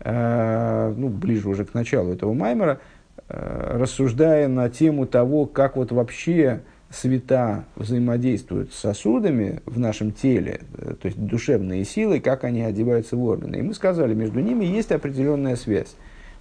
А, 0.00 0.92
ну, 0.96 1.08
ближе 1.08 1.48
уже 1.48 1.64
к 1.64 1.74
началу 1.74 2.12
этого 2.12 2.32
маймера– 2.32 2.80
рассуждая 3.28 4.48
на 4.48 4.70
тему 4.70 5.06
того, 5.06 5.46
как 5.46 5.76
вот 5.76 5.92
вообще 5.92 6.62
света 6.90 7.64
взаимодействуют 7.76 8.72
с 8.72 8.78
сосудами 8.78 9.60
в 9.66 9.78
нашем 9.78 10.12
теле, 10.12 10.60
э, 10.74 10.94
то 11.00 11.06
есть 11.06 11.18
душевные 11.18 11.84
силы, 11.84 12.20
как 12.20 12.44
они 12.44 12.62
одеваются 12.62 13.16
в 13.16 13.22
органы. 13.22 13.56
И 13.56 13.62
мы 13.62 13.74
сказали, 13.74 14.14
между 14.14 14.40
ними 14.40 14.64
есть 14.64 14.90
определенная 14.90 15.56
связь, 15.56 15.94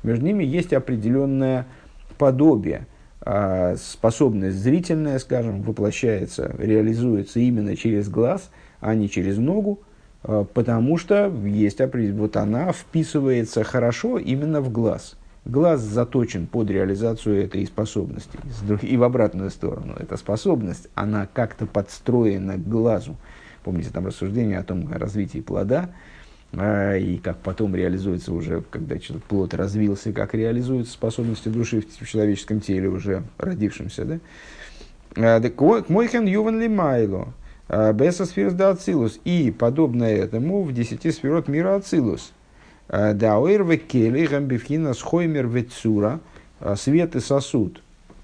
между 0.04 0.26
ними 0.26 0.45
есть 0.45 0.71
определенное 0.71 1.67
подобие, 2.17 2.88
а 3.19 3.76
способность 3.76 4.58
зрительная, 4.58 5.19
скажем, 5.19 5.63
воплощается, 5.63 6.56
реализуется 6.58 7.41
именно 7.41 7.76
через 7.76 8.08
глаз, 8.08 8.50
а 8.80 8.95
не 8.95 9.10
через 9.10 9.38
ногу, 9.38 9.82
э, 10.23 10.45
потому 10.54 10.97
что 10.97 11.30
есть, 11.45 11.82
вот 11.82 12.38
она 12.38 12.71
вписывается 12.71 13.65
хорошо 13.65 14.17
именно 14.17 14.62
в 14.62 14.71
глаз– 14.71 15.17
глаз 15.47 15.81
заточен 15.81 16.47
под 16.47 16.69
реализацию 16.69 17.43
этой 17.43 17.65
способности. 17.65 18.38
И 18.81 18.97
в 18.97 19.03
обратную 19.03 19.49
сторону. 19.49 19.95
Эта 19.97 20.17
способность, 20.17 20.88
она 20.95 21.27
как-то 21.31 21.65
подстроена 21.65 22.55
к 22.55 22.67
глазу. 22.67 23.15
Помните 23.63 23.89
там 23.91 24.05
рассуждение 24.05 24.60
о 24.60 24.63
том 24.63 24.89
о 24.93 24.97
развитии 24.97 25.39
плода, 25.39 25.89
э, 26.53 26.99
и 26.99 27.17
как 27.17 27.38
потом 27.38 27.75
реализуется 27.75 28.33
уже, 28.33 28.63
когда 28.69 28.95
плод 29.27 29.53
развился, 29.53 30.13
как 30.13 30.33
реализуются 30.33 30.93
способности 30.93 31.49
души 31.49 31.81
в, 31.81 32.07
человеческом 32.07 32.62
теле, 32.62 32.88
уже 32.89 33.23
родившемся. 33.38 34.05
Да? 34.05 34.19
Э, 35.15 35.83
Мойхен 35.89 36.25
ювен 36.25 36.60
ли 36.60 36.67
майло, 36.67 37.33
э, 37.67 37.91
беса 37.93 38.25
сферс 38.25 38.53
да 38.53 38.69
ацилус. 38.69 39.19
И 39.25 39.53
подобное 39.57 40.15
этому 40.15 40.63
в 40.63 40.73
десяти 40.73 41.12
сферот 41.12 41.47
мира 41.47 41.75
ацилус– 41.75 42.31
Дауэр 42.89 43.63
векели 43.63 44.26
гамбифхина 44.26 44.93
схоймер 44.93 45.47
вецура. 45.47 46.19
Свет 46.76 47.15
и 47.15 47.19
сосуд 47.19 47.82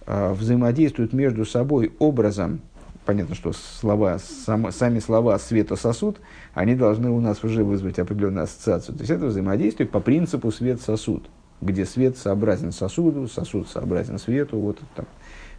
взаимодействуют 0.07 1.13
между 1.13 1.45
собой 1.45 1.93
образом 1.99 2.61
понятно, 3.05 3.35
что 3.35 3.51
слова, 3.53 4.17
сам, 4.19 4.71
сами 4.71 4.99
слова 4.99 5.37
света-сосуд, 5.37 6.17
они 6.53 6.75
должны 6.75 7.09
у 7.09 7.19
нас 7.19 7.43
уже 7.43 7.63
вызвать 7.63 7.99
определенную 7.99 8.43
ассоциацию. 8.43 8.95
То 8.95 9.01
есть 9.01 9.11
это 9.11 9.25
взаимодействие 9.25 9.87
по 9.87 9.99
принципу 9.99 10.51
свет-сосуд, 10.51 11.29
где 11.61 11.85
свет 11.85 12.17
сообразен 12.17 12.71
сосуду, 12.71 13.27
сосуд 13.27 13.69
сообразен 13.69 14.19
свету, 14.19 14.57
вот 14.57 14.79
там, 14.95 15.05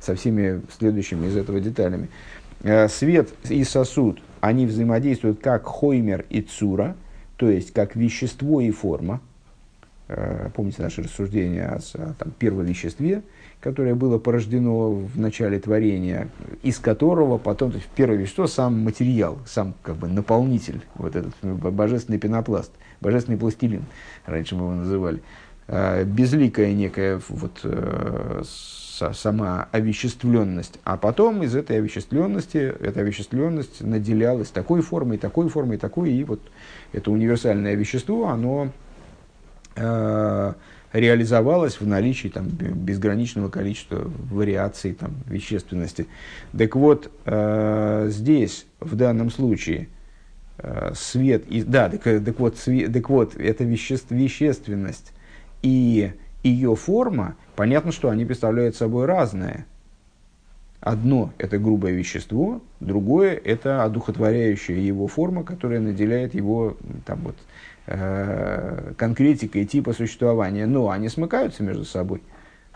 со 0.01 0.14
всеми 0.14 0.62
следующими 0.77 1.27
из 1.27 1.37
этого 1.37 1.61
деталями. 1.61 2.09
Э, 2.62 2.88
свет 2.88 3.31
и 3.49 3.64
сосуд, 3.64 4.21
они 4.40 4.67
взаимодействуют 4.67 5.40
как 5.40 5.64
хоймер 5.64 6.25
и 6.31 6.40
цура, 6.40 6.97
то 7.37 7.49
есть 7.49 7.73
как 7.73 7.97
вещество 7.97 8.61
и 8.61 8.70
форма. 8.70 9.20
Э, 10.09 10.51
помните 10.55 10.83
наше 10.83 11.03
рассуждение 11.03 11.66
о, 11.66 11.77
о 11.77 12.14
там, 12.14 12.31
первом 12.38 12.66
веществе, 12.66 13.23
которое 13.61 13.94
было 13.94 14.18
порождено 14.18 14.90
в 14.90 15.18
начале 15.18 15.59
творения, 15.59 16.29
из 16.62 16.79
которого 16.79 17.38
потом, 17.38 17.70
то 17.70 17.79
есть 17.79 17.88
первое 17.97 18.18
вещество, 18.18 18.47
сам 18.47 18.81
материал, 18.81 19.38
сам 19.47 19.75
как 19.83 19.97
бы 19.97 20.09
наполнитель, 20.09 20.83
вот 20.97 21.16
этот 21.16 21.35
божественный 21.42 22.18
пенопласт, 22.18 22.70
божественный 23.01 23.38
пластилин, 23.38 23.85
раньше 24.27 24.55
мы 24.55 24.64
его 24.64 24.75
называли, 24.75 25.23
э, 25.68 26.05
безликая 26.05 26.75
некая 26.75 27.20
вот, 27.31 27.61
э, 27.64 28.42
сама 29.13 29.69
овеществленность, 29.73 30.79
а 30.85 30.97
потом 30.97 31.43
из 31.43 31.55
этой 31.55 31.79
овеществленности, 31.79 32.59
эта 32.59 33.01
овеществленность 33.01 33.81
наделялась 33.81 34.49
такой 34.49 34.83
формой, 34.83 35.19
такой 35.19 35.49
формой, 35.49 35.79
такой, 35.79 36.13
и 36.13 36.25
вот 36.25 36.41
это 36.93 37.11
универсальное 37.11 37.75
вещество, 37.75 38.29
оно 38.29 38.71
э, 39.77 40.53
реализовалось 40.93 41.81
в 41.81 41.87
наличии 41.87 42.29
там, 42.29 42.47
безграничного 42.49 43.49
количества 43.49 44.11
вариаций 44.31 44.95
там, 44.95 45.15
вещественности. 45.27 46.07
Так 46.57 46.77
вот, 46.77 47.11
э, 47.25 48.09
здесь, 48.11 48.67
в 48.79 48.95
данном 48.95 49.31
случае, 49.31 49.89
э, 50.59 50.93
свет, 50.95 51.45
и, 51.49 51.63
да, 51.63 51.89
так, 51.89 52.03
так, 52.03 52.39
вот, 52.39 52.59
свет, 52.59 52.93
так 52.93 53.11
вот, 53.11 53.35
это 53.35 53.65
веществ, 53.65 54.11
вещественность 54.11 55.13
и 55.63 56.13
ее 56.45 56.77
форма, 56.77 57.37
понятно, 57.57 57.91
что 57.91 58.11
они 58.11 58.25
представляют 58.25 58.77
собой 58.77 59.07
разное. 59.07 59.67
Одно– 60.81 61.33
это 61.39 61.59
грубое 61.59 61.93
вещество, 61.93 62.61
другое– 62.81 63.41
это 63.45 63.85
одухотворяющая 63.85 64.77
его 64.77 65.07
форма, 65.07 65.43
которая 65.43 65.81
наделяет 65.81 66.35
его 66.35 66.77
там, 67.07 67.21
вот, 67.23 67.37
э, 67.87 68.93
конкретикой 68.99 69.65
типа 69.65 69.95
существования. 69.95 70.67
Но 70.67 70.91
они 70.91 71.09
смыкаются 71.09 71.63
между 71.63 71.87
собой. 71.87 72.21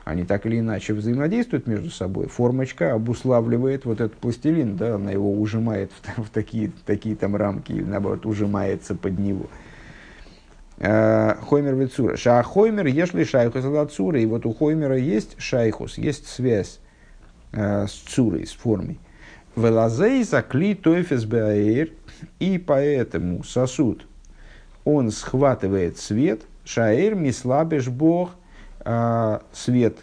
Они 0.05 0.25
так 0.25 0.47
или 0.47 0.59
иначе 0.59 0.95
взаимодействуют 0.95 1.67
между 1.67 1.91
собой. 1.91 2.29
Формочка 2.29 2.95
обуславливает 2.95 3.85
вот 3.85 4.01
этот 4.01 4.17
пластилин, 4.17 4.79
да, 4.79 4.95
она 4.95 5.11
его 5.11 5.31
ужимает 5.31 5.91
в, 5.93 6.23
в 6.25 6.31
такие, 6.31 6.73
такие 6.87 7.15
там 7.15 7.37
рамки, 7.37 7.73
или 7.73 7.85
наоборот, 7.85 8.25
ужимается 8.25 8.95
под 8.95 9.19
него. 9.19 9.49
Хоймер 10.81 11.75
Вицура. 11.75 12.17
Ша 12.17 12.43
Хоймер, 12.43 12.87
если 12.87 13.25
шайхус 13.25 13.65
Цура. 13.93 14.21
И 14.21 14.27
вот 14.27 14.47
у 14.47 14.53
Хоймера 14.53 14.97
есть 14.97 15.35
шайхус, 15.41 15.99
есть 15.99 16.29
связь 16.29 16.79
э, 17.53 17.87
с 17.87 17.93
Цурой, 17.93 18.47
с 18.47 18.53
формой. 18.53 18.99
Велазей 19.57 20.23
закли 20.23 20.75
тойфес 20.75 21.25
беаэр. 21.25 21.91
И 22.39 22.59
поэтому 22.59 23.43
сосуд, 23.45 24.07
он 24.85 25.11
схватывает 25.11 25.99
свет. 25.99 26.43
Шаэр 26.65 27.15
мислабеш 27.15 27.89
бог. 27.89 28.31
Э, 28.85 29.41
свет 29.53 29.99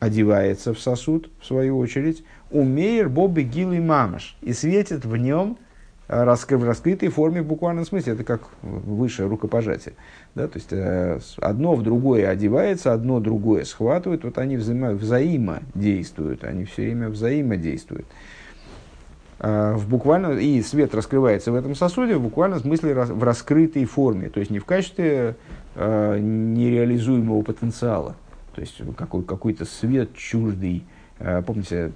одевается 0.00 0.72
в 0.72 0.80
сосуд, 0.80 1.30
в 1.40 1.46
свою 1.46 1.76
очередь. 1.76 2.24
Умеер 2.50 3.10
бобы 3.10 3.42
гилы 3.42 3.80
мамаш. 3.80 4.38
И 4.40 4.54
светит 4.54 5.04
в 5.04 5.16
нем 5.16 5.58
в 6.08 6.64
раскрытой 6.64 7.10
форме 7.10 7.42
в 7.42 7.46
буквальном 7.46 7.84
смысле. 7.84 8.14
Это 8.14 8.24
как 8.24 8.48
высшее 8.62 9.28
рукопожатие. 9.28 9.94
Да? 10.34 10.48
То 10.48 10.58
есть 10.58 10.72
э, 10.72 11.20
одно 11.38 11.74
в 11.74 11.82
другое 11.82 12.28
одевается, 12.28 12.94
одно 12.94 13.20
другое 13.20 13.64
схватывает. 13.64 14.24
Вот 14.24 14.38
они 14.38 14.56
взаимо, 14.56 14.92
взаимодействуют, 14.92 16.44
они 16.44 16.64
все 16.64 16.82
время 16.82 17.10
взаимодействуют. 17.10 18.06
Э, 19.40 19.74
в 19.74 19.86
буквально, 19.88 20.38
и 20.38 20.62
свет 20.62 20.94
раскрывается 20.94 21.52
в 21.52 21.54
этом 21.54 21.74
сосуде 21.74 22.16
в 22.16 22.22
буквальном 22.22 22.60
смысле 22.60 22.94
в 22.94 23.22
раскрытой 23.22 23.84
форме. 23.84 24.30
То 24.30 24.40
есть 24.40 24.50
не 24.50 24.58
в 24.58 24.64
качестве 24.64 25.36
э, 25.74 26.18
нереализуемого 26.18 27.42
потенциала. 27.42 28.16
То 28.54 28.62
есть 28.62 28.80
какой, 28.96 29.22
какой-то 29.22 29.66
свет 29.66 30.14
чуждый. 30.16 30.84
Э, 31.18 31.42
помните, 31.42 31.92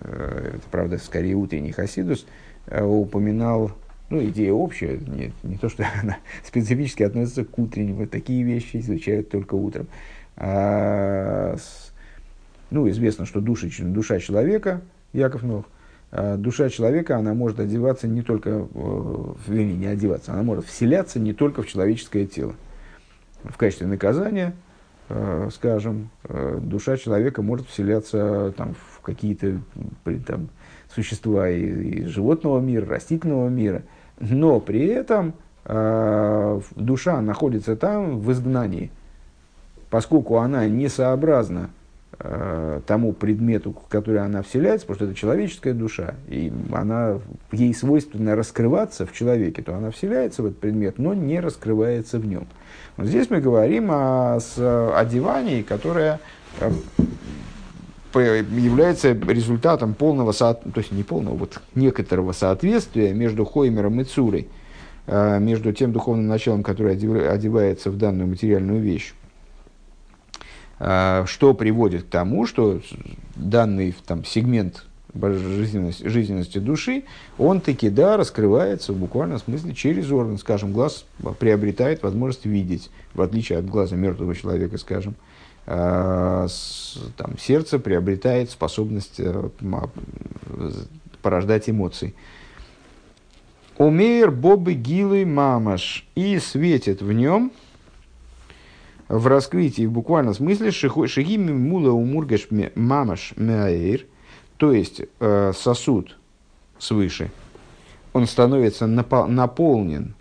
это 0.00 0.58
правда 0.70 0.98
скорее 0.98 1.34
утренний 1.34 1.70
Хасидус, 1.70 2.26
упоминал, 2.70 3.72
ну, 4.10 4.22
идея 4.24 4.52
общая, 4.52 4.98
не, 4.98 5.32
не 5.42 5.56
то, 5.56 5.68
что 5.68 5.84
она 6.02 6.18
специфически 6.44 7.02
относится 7.02 7.44
к 7.44 7.58
утренним, 7.58 7.96
вот 7.96 8.10
такие 8.10 8.42
вещи 8.42 8.78
изучают 8.78 9.30
только 9.30 9.54
утром. 9.54 9.86
А, 10.36 11.56
с, 11.56 11.92
ну, 12.70 12.88
известно, 12.88 13.26
что 13.26 13.40
души, 13.40 13.70
душа 13.80 14.18
человека, 14.18 14.80
Яков 15.12 15.42
Нов, 15.42 15.64
а, 16.10 16.36
душа 16.36 16.68
человека, 16.68 17.16
она 17.16 17.34
может 17.34 17.60
одеваться 17.60 18.06
не 18.08 18.22
только, 18.22 18.66
вернее, 19.46 19.76
не 19.76 19.86
одеваться, 19.86 20.32
она 20.32 20.42
может 20.42 20.66
вселяться 20.66 21.18
не 21.18 21.32
только 21.32 21.62
в 21.62 21.66
человеческое 21.66 22.26
тело. 22.26 22.54
В 23.42 23.56
качестве 23.58 23.86
наказания, 23.86 24.54
э, 25.10 25.50
скажем, 25.52 26.08
э, 26.24 26.58
душа 26.62 26.96
человека 26.96 27.42
может 27.42 27.68
вселяться 27.68 28.54
там, 28.56 28.74
в 28.74 29.00
какие-то 29.02 29.60
там, 30.26 30.48
существа 30.94 31.48
из, 31.48 32.06
животного 32.06 32.60
мира, 32.60 32.86
растительного 32.86 33.48
мира, 33.48 33.82
но 34.20 34.60
при 34.60 34.86
этом 34.86 35.34
э, 35.64 36.60
душа 36.76 37.20
находится 37.20 37.76
там 37.76 38.20
в 38.20 38.30
изгнании, 38.32 38.90
поскольку 39.90 40.38
она 40.38 40.66
несообразна 40.66 41.70
э, 42.18 42.80
тому 42.86 43.12
предмету, 43.12 43.72
в 43.72 43.88
который 43.88 44.20
она 44.20 44.42
вселяется, 44.42 44.86
потому 44.86 44.96
что 44.96 45.04
это 45.06 45.14
человеческая 45.14 45.74
душа, 45.74 46.14
и 46.28 46.52
она, 46.72 47.18
ей 47.50 47.74
свойственно 47.74 48.36
раскрываться 48.36 49.06
в 49.06 49.12
человеке, 49.12 49.62
то 49.62 49.74
она 49.74 49.90
вселяется 49.90 50.42
в 50.42 50.46
этот 50.46 50.58
предмет, 50.58 50.98
но 50.98 51.14
не 51.14 51.40
раскрывается 51.40 52.18
в 52.18 52.26
нем. 52.26 52.46
Вот 52.96 53.06
здесь 53.06 53.30
мы 53.30 53.40
говорим 53.40 53.90
о, 53.90 54.38
о 54.38 54.94
одевании, 54.96 55.62
которое 55.62 56.20
является 58.20 59.12
результатом 59.12 59.94
полного, 59.94 60.32
то 60.32 60.58
есть 60.76 60.92
не 60.92 61.02
полного, 61.02 61.36
вот 61.36 61.60
некоторого 61.74 62.32
соответствия 62.32 63.12
между 63.12 63.44
Хоймером 63.44 64.00
и 64.00 64.04
Цурой, 64.04 64.48
а, 65.06 65.38
между 65.38 65.72
тем 65.72 65.92
духовным 65.92 66.26
началом, 66.26 66.62
которое 66.62 66.94
одевается 66.94 67.90
в 67.90 67.98
данную 67.98 68.28
материальную 68.28 68.80
вещь. 68.80 69.14
А, 70.78 71.24
что 71.26 71.54
приводит 71.54 72.04
к 72.04 72.08
тому, 72.08 72.46
что 72.46 72.80
данный 73.36 73.94
там, 74.06 74.24
сегмент 74.24 74.84
жизненности, 75.14 76.06
жизненности 76.08 76.58
души, 76.58 77.04
он 77.38 77.60
таки, 77.60 77.88
да, 77.88 78.16
раскрывается 78.16 78.92
в 78.92 78.96
буквальном 78.96 79.38
смысле 79.38 79.74
через 79.74 80.10
орган, 80.10 80.38
скажем, 80.38 80.72
глаз 80.72 81.04
приобретает 81.38 82.02
возможность 82.02 82.46
видеть, 82.46 82.90
в 83.14 83.22
отличие 83.22 83.58
от 83.58 83.66
глаза 83.66 83.96
мертвого 83.96 84.34
человека, 84.34 84.78
скажем. 84.78 85.14
Э, 85.66 86.46
там, 87.16 87.38
сердце 87.38 87.78
приобретает 87.78 88.50
способность 88.50 89.18
э, 89.18 89.48
порождать 91.22 91.70
эмоции. 91.70 92.14
Умеер 93.78 94.30
бобы 94.30 94.74
гилы 94.74 95.24
мамаш 95.24 96.06
и 96.14 96.38
светит 96.38 97.00
в 97.00 97.12
нем 97.12 97.50
в 99.08 99.26
раскрытии 99.26 99.86
в 99.86 99.92
буквальном 99.92 100.34
смысле 100.34 100.70
шигими 100.70 101.52
мула 101.52 101.90
умургаш 101.90 102.48
мамаш 102.74 103.32
мяир, 103.36 104.06
то 104.58 104.72
есть 104.72 105.02
э, 105.18 105.52
сосуд 105.56 106.16
свыше, 106.78 107.30
он 108.12 108.26
становится 108.26 108.86
наполнен 108.86 110.14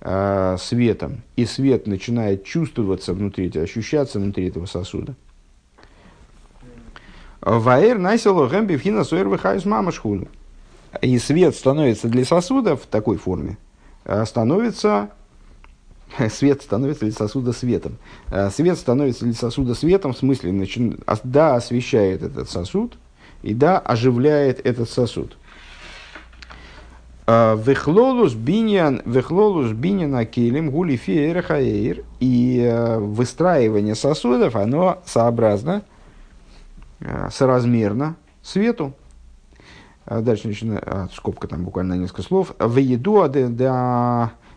э, 0.00 0.56
светом, 0.58 1.22
и 1.36 1.44
свет 1.44 1.86
начинает 1.86 2.44
чувствоваться 2.44 3.14
внутри, 3.14 3.50
ощущаться 3.58 4.18
внутри 4.18 4.48
этого 4.48 4.66
сосуда. 4.66 5.14
Ваэр 7.40 7.98
найсело 7.98 8.48
гэмби 8.48 8.76
фина 8.76 9.04
суэр 9.04 9.28
выхаюс 9.28 9.64
мамашхуду. 9.64 10.28
И 11.02 11.18
свет 11.18 11.54
становится 11.54 12.08
для 12.08 12.24
сосуда 12.24 12.76
в 12.76 12.86
такой 12.86 13.16
форме, 13.16 13.58
э, 14.04 14.24
становится 14.24 15.10
свет 16.30 16.62
становится 16.62 17.04
для 17.04 17.14
сосуда 17.14 17.52
светом. 17.52 17.96
Э, 18.30 18.50
свет 18.50 18.78
становится 18.78 19.24
для 19.24 19.34
сосуда 19.34 19.74
светом, 19.74 20.12
в 20.12 20.18
смысле, 20.18 20.52
начи... 20.52 20.96
да, 21.24 21.54
освещает 21.54 22.22
этот 22.22 22.50
сосуд, 22.50 22.98
и 23.42 23.54
да, 23.54 23.78
оживляет 23.78 24.64
этот 24.66 24.90
сосуд. 24.90 25.36
А, 27.32 27.54
вехлолус 27.54 28.34
биньян, 28.34 29.02
вехлолус 29.04 29.70
биньян 29.70 30.16
акелем 30.16 30.72
гули 30.72 30.96
феер 30.96 32.04
И 32.18 32.60
э, 32.60 32.98
выстраивание 32.98 33.94
сосудов, 33.94 34.56
оно 34.56 34.98
сообразно, 35.06 35.84
э, 36.98 37.28
соразмерно 37.30 38.16
свету. 38.42 38.94
А 40.06 40.22
дальше 40.22 40.48
начинается, 40.48 40.90
а, 40.90 41.08
скобка 41.14 41.46
там 41.46 41.62
буквально 41.62 41.92
несколько 41.92 42.22
слов. 42.22 42.52
В 42.58 42.76
еду 42.78 43.28
де 43.28 43.48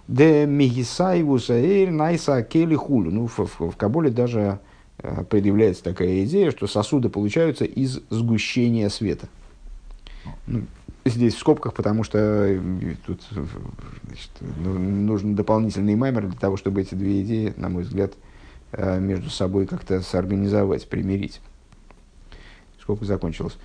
де 0.08 0.46
мегисайвуса 0.48 1.54
эйр 1.54 1.92
найса 1.92 2.42
кели 2.42 2.74
хулю. 2.74 3.12
Ну, 3.12 3.28
в, 3.28 3.38
в, 3.38 3.70
в 3.70 3.78
Кабуле 3.78 4.10
даже 4.10 4.58
э, 4.98 5.24
предъявляется 5.30 5.84
такая 5.84 6.24
идея, 6.24 6.50
что 6.50 6.66
сосуды 6.66 7.10
получаются 7.10 7.66
из 7.66 8.02
сгущения 8.10 8.90
света. 8.90 9.28
Ну, 10.48 10.64
здесь 11.06 11.36
в 11.36 11.40
скобках, 11.40 11.74
потому 11.74 12.04
что 12.04 12.18
э, 12.18 12.60
тут 13.06 13.22
значит, 13.32 14.30
ну, 14.42 14.80
нужен 14.80 15.36
дополнительный 15.36 15.96
маймер 15.96 16.28
для 16.28 16.40
того, 16.40 16.58
чтобы 16.58 16.82
эти 16.82 16.96
две 16.96 17.22
идеи, 17.22 17.54
на 17.58 17.70
мой 17.70 17.84
взгляд, 17.84 18.14
э, 18.72 19.00
между 19.00 19.30
собой 19.30 19.66
как-то 19.66 20.02
соорганизовать, 20.02 20.88
примирить. 20.88 21.42
Сколько 22.80 23.06
закончилось. 23.06 23.58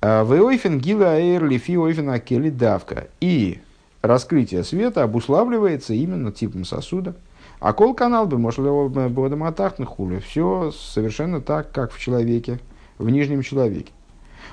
«А 0.00 0.24
Вейофен 0.24 0.78
гила 0.78 1.18
эйр 1.18 2.50
давка. 2.50 3.08
И 3.20 3.60
раскрытие 4.02 4.64
света 4.64 5.02
обуславливается 5.02 5.94
именно 5.94 6.32
типом 6.32 6.64
сосуда. 6.64 7.16
А 7.58 7.72
кол 7.72 7.94
канал 7.94 8.26
бы 8.26 8.38
может 8.38 8.60
бодом 8.60 9.44
атахтных 9.44 9.88
хули. 9.88 10.18
Все 10.18 10.72
совершенно 10.72 11.40
так, 11.40 11.72
как 11.72 11.90
в 11.92 11.98
человеке, 11.98 12.60
в 12.98 13.08
нижнем 13.08 13.42
человеке. 13.42 13.92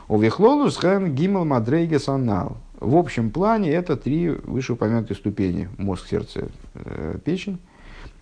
У 0.08 0.18
Вихлолус 0.18 0.78
хэн 0.78 1.14
гимл 1.14 1.46
мадрейгес 1.46 2.10
анал. 2.10 2.58
В 2.80 2.96
общем 2.98 3.32
плане 3.32 3.72
это 3.72 3.96
три 3.96 4.30
вышеупомянутые 4.30 5.16
ступени. 5.16 5.70
Мозг, 5.78 6.08
сердце, 6.08 6.50
э, 6.76 7.18
печень. 7.24 7.60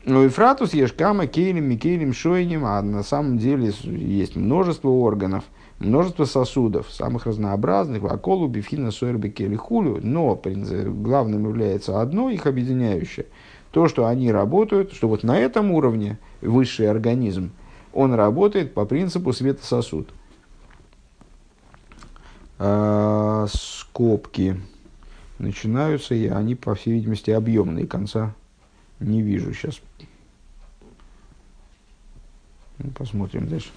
Ну 0.03 0.25
и 0.25 0.29
фратус 0.29 0.73
ешкама, 0.73 1.27
кейлем, 1.27 1.69
микейлем, 1.69 2.13
шойнем, 2.13 2.65
а 2.65 2.81
на 2.81 3.03
самом 3.03 3.37
деле 3.37 3.71
есть 3.83 4.35
множество 4.35 4.89
органов, 4.89 5.43
множество 5.77 6.25
сосудов, 6.25 6.91
самых 6.91 7.27
разнообразных, 7.27 8.03
аколу, 8.03 8.47
бифхина, 8.47 8.89
сойрбе, 8.89 9.29
кели, 9.29 9.55
хулю, 9.55 9.99
но 10.01 10.35
главным 10.35 11.47
является 11.47 12.01
одно 12.01 12.31
их 12.31 12.47
объединяющее, 12.47 13.27
то, 13.71 13.87
что 13.87 14.07
они 14.07 14.31
работают, 14.31 14.91
что 14.91 15.07
вот 15.07 15.21
на 15.21 15.37
этом 15.37 15.71
уровне 15.71 16.17
высший 16.41 16.89
организм, 16.89 17.51
он 17.93 18.15
работает 18.15 18.73
по 18.73 18.85
принципу 18.85 19.33
светососуд. 19.33 20.09
Э, 22.61 23.47
скобки 23.51 24.61
начинаются, 25.39 26.13
и 26.13 26.27
они, 26.27 26.55
по 26.55 26.75
всей 26.75 26.93
видимости, 26.93 27.31
объемные. 27.31 27.87
Конца 27.87 28.35
не 28.99 29.21
вижу 29.21 29.53
сейчас. 29.53 29.81
Ну, 32.77 32.91
посмотрим 32.91 33.47
дальше. 33.47 33.69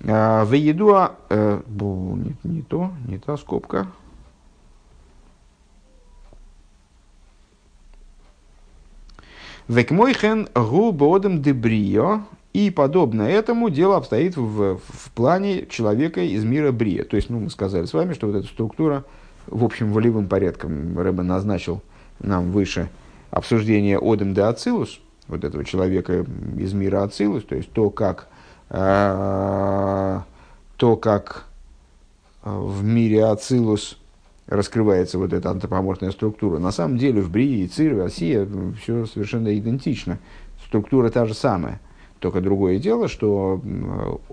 В 0.00 0.52
еду, 0.52 0.96
э, 1.28 1.62
не, 1.66 2.36
не 2.44 2.62
то, 2.62 2.92
не 3.06 3.18
та 3.18 3.36
скобка. 3.36 3.88
Векмойхен 9.68 10.48
гу 10.54 10.92
бодем 10.92 11.40
дебрио 11.40 12.22
и 12.54 12.70
подобно 12.70 13.22
этому 13.22 13.68
дело 13.68 13.96
обстоит 13.96 14.36
в, 14.36 14.78
в 14.78 15.10
плане 15.14 15.66
человека 15.66 16.22
из 16.22 16.44
мира 16.44 16.72
Брия. 16.72 17.04
То 17.04 17.16
есть, 17.16 17.28
ну, 17.28 17.40
мы 17.40 17.50
сказали 17.50 17.84
с 17.84 17.92
вами, 17.92 18.14
что 18.14 18.28
вот 18.28 18.36
эта 18.36 18.46
структура, 18.46 19.04
в 19.48 19.64
общем, 19.64 19.92
волевым 19.92 20.28
порядком 20.28 20.98
Рэбе 20.98 21.22
назначил 21.22 21.82
нам 22.20 22.52
выше 22.52 22.88
обсуждение 23.30 23.98
Одем 24.00 24.34
де 24.34 24.42
Ацилус, 24.42 25.00
вот 25.26 25.42
этого 25.42 25.64
человека 25.64 26.24
из 26.56 26.72
мира 26.72 27.02
Ацилус, 27.02 27.44
то 27.44 27.56
есть 27.56 27.72
то, 27.72 27.90
как, 27.90 28.28
э, 28.70 30.20
то, 30.76 30.96
как 30.96 31.46
в 32.44 32.84
мире 32.84 33.24
Ацилус 33.24 33.98
раскрывается 34.46 35.18
вот 35.18 35.32
эта 35.32 35.50
антропоморфная 35.50 36.12
структура. 36.12 36.58
На 36.58 36.70
самом 36.70 36.98
деле 36.98 37.20
в 37.20 37.30
Брии, 37.30 37.66
Цирве, 37.66 38.04
Осия 38.04 38.46
все 38.80 39.06
совершенно 39.06 39.56
идентично. 39.58 40.18
Структура 40.66 41.10
та 41.10 41.26
же 41.26 41.34
самая. 41.34 41.80
Только 42.24 42.40
другое 42.40 42.78
дело, 42.78 43.06
что 43.06 43.60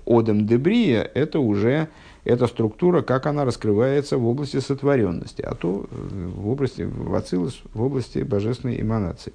Одем 0.06 0.47
Дебрия– 0.47 1.01
это 1.13 1.41
уже 1.41 1.89
эта 2.23 2.47
структура, 2.47 3.01
как 3.01 3.25
она 3.25 3.43
раскрывается 3.43 4.17
в 4.17 4.25
области 4.25 4.62
сотворенности, 4.62 5.41
а 5.41 5.56
то 5.56 5.88
э, 5.91 6.30
в 6.34 6.47
области, 6.47 6.84
в 6.84 7.13
Ацилус, 7.13 7.62
в 7.73 7.84
области 7.84 8.19
божественной 8.19 8.80
эманации. 8.80 9.34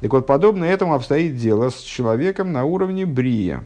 Так 0.00 0.12
вот, 0.12 0.28
подобно 0.28 0.62
этому 0.62 0.94
обстоит 0.94 1.38
дело 1.38 1.70
с 1.70 1.80
человеком 1.80 2.52
на 2.52 2.64
уровне 2.64 3.04
Брия. 3.04 3.64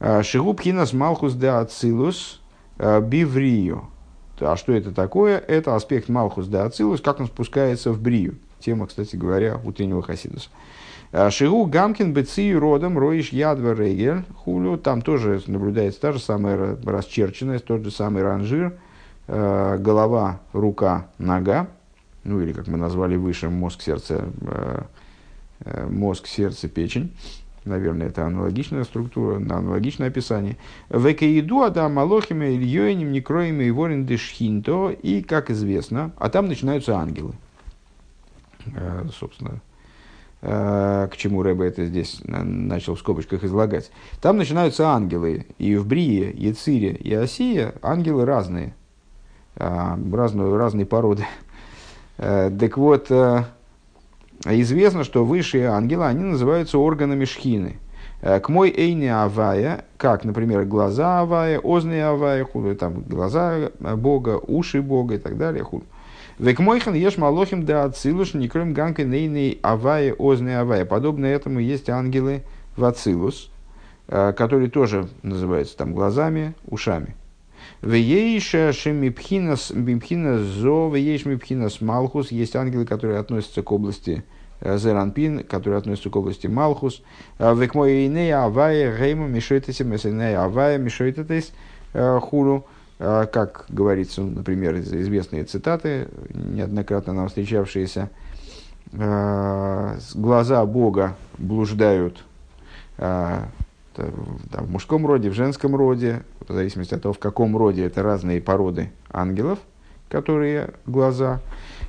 А, 0.00 0.24
Шигубхинас 0.24 0.92
Малхус 0.92 1.34
де 1.34 1.50
Ацилус 1.50 2.40
а, 2.78 3.00
Биврию. 3.00 3.84
А 4.40 4.56
что 4.56 4.72
это 4.72 4.90
такое? 4.90 5.38
Это 5.38 5.76
аспект 5.76 6.08
Малхус 6.08 6.48
де 6.48 6.58
Ацилус, 6.58 7.00
как 7.00 7.20
он 7.20 7.28
спускается 7.28 7.92
в 7.92 8.02
Брию. 8.02 8.38
Тема, 8.58 8.88
кстати 8.88 9.14
говоря, 9.14 9.60
утреннего 9.64 10.02
Хасидуса. 10.02 10.48
А 11.12 11.28
Шигу 11.30 11.66
Гамкин 11.66 12.12
Беци 12.12 12.54
родом 12.54 12.96
Роиш 12.96 13.30
Ядва 13.30 13.74
Регель 13.74 14.22
Хулю. 14.36 14.78
Там 14.78 15.02
тоже 15.02 15.42
наблюдается 15.48 16.00
та 16.00 16.12
же 16.12 16.20
самая 16.20 16.76
расчерченность, 16.84 17.64
тот 17.64 17.82
же 17.82 17.90
самый 17.90 18.22
ранжир. 18.22 18.78
Э, 19.26 19.76
голова, 19.78 20.40
рука, 20.52 21.08
нога. 21.18 21.66
Ну 22.22 22.40
или, 22.40 22.52
как 22.52 22.68
мы 22.68 22.76
назвали 22.76 23.16
выше, 23.16 23.50
мозг, 23.50 23.82
сердце, 23.82 24.28
э, 24.42 24.82
э, 25.64 25.86
мозг, 25.88 26.28
сердце, 26.28 26.68
печень. 26.68 27.12
Наверное, 27.64 28.06
это 28.06 28.24
аналогичная 28.24 28.84
структура, 28.84 29.36
аналогичное 29.36 30.08
описание. 30.08 30.58
Векаиду 30.90 31.62
адам 31.62 31.94
малохими 31.94 32.54
ильёйним 32.56 33.10
некроями 33.10 33.64
и 33.64 33.70
ворин 33.72 34.06
дешхинто. 34.06 34.90
И, 34.90 35.22
как 35.22 35.50
известно, 35.50 36.12
а 36.18 36.28
там 36.28 36.46
начинаются 36.46 36.96
ангелы. 36.96 37.34
Собственно, 39.18 39.60
Э, 39.60 39.69
к 40.40 41.10
чему 41.16 41.42
Рэбе 41.42 41.66
это 41.66 41.84
здесь 41.84 42.22
начал 42.24 42.94
в 42.94 42.98
скобочках 42.98 43.44
излагать. 43.44 43.90
Там 44.22 44.38
начинаются 44.38 44.88
ангелы. 44.88 45.46
И 45.58 45.76
в 45.76 45.86
Брие, 45.86 46.30
Яцире 46.30 46.92
и 46.92 47.12
Осия 47.12 47.74
ангелы 47.82 48.24
разные. 48.24 48.74
Э, 49.56 49.96
разные, 50.12 50.56
разные 50.56 50.86
породы. 50.86 51.26
Э, 52.16 52.50
так 52.58 52.78
вот, 52.78 53.10
известно, 54.46 55.04
что 55.04 55.24
высшие 55.24 55.68
ангелы, 55.68 56.06
они 56.06 56.24
называются 56.24 56.78
органами 56.78 57.26
шхины. 57.26 57.76
К 58.22 58.48
мой 58.48 58.70
эйни 58.70 59.06
авая, 59.06 59.86
как, 59.96 60.24
например, 60.24 60.64
глаза 60.66 61.20
авая, 61.20 61.58
озные 61.58 62.04
авая, 62.04 62.46
там 62.74 63.00
глаза 63.00 63.70
Бога, 63.78 64.38
уши 64.46 64.82
Бога 64.82 65.14
и 65.14 65.18
так 65.18 65.38
далее. 65.38 65.64
Худ. 65.64 65.84
Векмойхан 66.40 66.94
ешь 66.94 67.18
малохим 67.18 67.66
да 67.66 67.84
ацилуш, 67.84 68.32
не 68.32 68.48
кроем 68.48 68.72
ганка 68.72 69.04
нейный 69.04 69.58
авая, 69.62 70.14
озный 70.14 70.58
авая. 70.58 70.86
Подобно 70.86 71.26
этому 71.26 71.60
есть 71.60 71.90
ангелы 71.90 72.44
в 72.78 72.84
ацилус, 72.86 73.50
э, 74.08 74.32
которые 74.32 74.70
тоже 74.70 75.10
называются 75.22 75.76
там 75.76 75.92
глазами, 75.92 76.54
ушами. 76.66 77.14
Веейша 77.82 78.72
шемипхинас 78.72 79.68
зо, 79.68 80.88
веейш 80.88 81.26
мипхинас 81.26 81.82
малхус. 81.82 82.30
Есть 82.30 82.56
ангелы, 82.56 82.86
которые 82.86 83.18
относятся 83.18 83.62
к 83.62 83.70
области 83.70 84.24
э, 84.62 84.78
Зеранпин, 84.78 85.44
которые 85.44 85.76
относятся 85.76 86.08
к 86.08 86.16
области 86.16 86.46
Малхус. 86.46 87.02
Э, 87.38 87.54
Векмойнея 87.54 88.44
авая 88.44 88.96
гейму 88.96 89.28
мишойтесим, 89.28 89.92
авая 89.92 90.78
мишойтетес 90.78 91.52
хуру. 91.92 92.64
А, 93.02 93.24
как 93.24 93.64
говорится, 93.70 94.20
например, 94.20 94.78
известные 94.78 95.44
цитаты, 95.44 96.08
неоднократно 96.34 97.14
нам 97.14 97.28
встречавшиеся, 97.28 98.10
а, 98.92 99.96
глаза 100.14 100.64
Бога 100.66 101.16
блуждают 101.38 102.22
а, 102.98 103.48
в 103.96 104.70
мужском 104.70 105.06
роде, 105.06 105.30
в 105.30 105.32
женском 105.32 105.74
роде, 105.74 106.22
в 106.46 106.52
зависимости 106.52 106.94
от 106.94 107.02
того, 107.02 107.14
в 107.14 107.18
каком 107.18 107.56
роде 107.56 107.86
это 107.86 108.02
разные 108.02 108.42
породы 108.42 108.90
ангелов, 109.10 109.58
которые 110.10 110.74
глаза. 110.86 111.40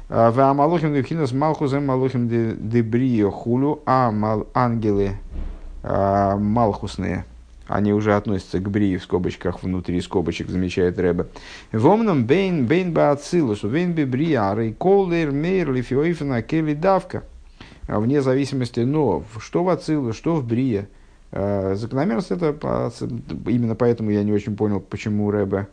В 0.07 0.39
Амалохим 0.39 0.93
Девхинас 0.93 1.33
Малхузем 1.33 1.85
Малохим 1.85 2.27
Дебрио 2.29 3.31
Хулю, 3.31 3.81
а 3.85 4.13
ангелы 4.53 5.17
малхусные– 5.83 7.25
они 7.71 7.93
уже 7.93 8.15
относятся 8.15 8.59
к 8.59 8.69
брии 8.69 8.97
в 8.97 9.03
скобочках, 9.03 9.63
внутри 9.63 10.01
скобочек, 10.01 10.49
замечает 10.49 10.99
Рэбе. 10.99 11.27
Вомном 11.71 12.25
бейн 12.25 12.65
бейн 12.65 12.93
баацилус, 12.93 13.63
вейн 13.63 13.93
би 13.93 14.03
брияры, 14.03 14.73
колдер 14.73 15.31
мейр 15.31 15.71
лифиоифена 15.71 16.41
кели 16.41 16.73
давка. 16.73 17.23
А 17.87 17.99
вне 17.99 18.21
зависимости, 18.21 18.81
но 18.81 19.23
что 19.39 19.63
в 19.63 19.69
ацилус, 19.69 20.15
что 20.15 20.35
в 20.35 20.45
брия. 20.45 20.87
А, 21.31 21.75
закономерность 21.75 22.31
это, 22.31 22.55
именно 23.47 23.75
поэтому 23.75 24.11
я 24.11 24.23
не 24.23 24.33
очень 24.33 24.55
понял, 24.55 24.79
почему 24.79 25.31
Рэбе 25.31 25.67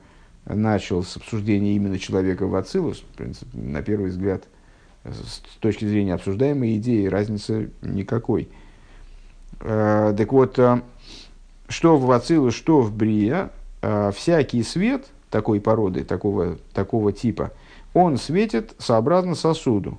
начал 0.46 1.02
с 1.02 1.16
обсуждения 1.16 1.74
именно 1.74 1.98
человека 1.98 2.46
в 2.46 2.54
ацилус. 2.54 3.00
В 3.00 3.16
принципе, 3.16 3.58
на 3.58 3.82
первый 3.82 4.10
взгляд, 4.10 4.44
с 5.04 5.40
точки 5.60 5.84
зрения 5.84 6.14
обсуждаемой 6.14 6.76
идеи, 6.76 7.06
разницы 7.06 7.70
никакой. 7.82 8.48
Так 9.58 10.32
вот, 10.32 10.58
что 11.68 11.96
в 11.96 12.10
Ацилу, 12.10 12.50
что 12.50 12.80
в 12.80 12.94
Брия, 12.94 13.50
э, 13.82 14.10
всякий 14.14 14.62
свет, 14.62 15.06
такой 15.30 15.60
породы, 15.60 16.04
такого, 16.04 16.56
такого 16.72 17.12
типа, 17.12 17.52
он 17.94 18.16
светит 18.16 18.74
сообразно 18.78 19.34
сосуду. 19.34 19.98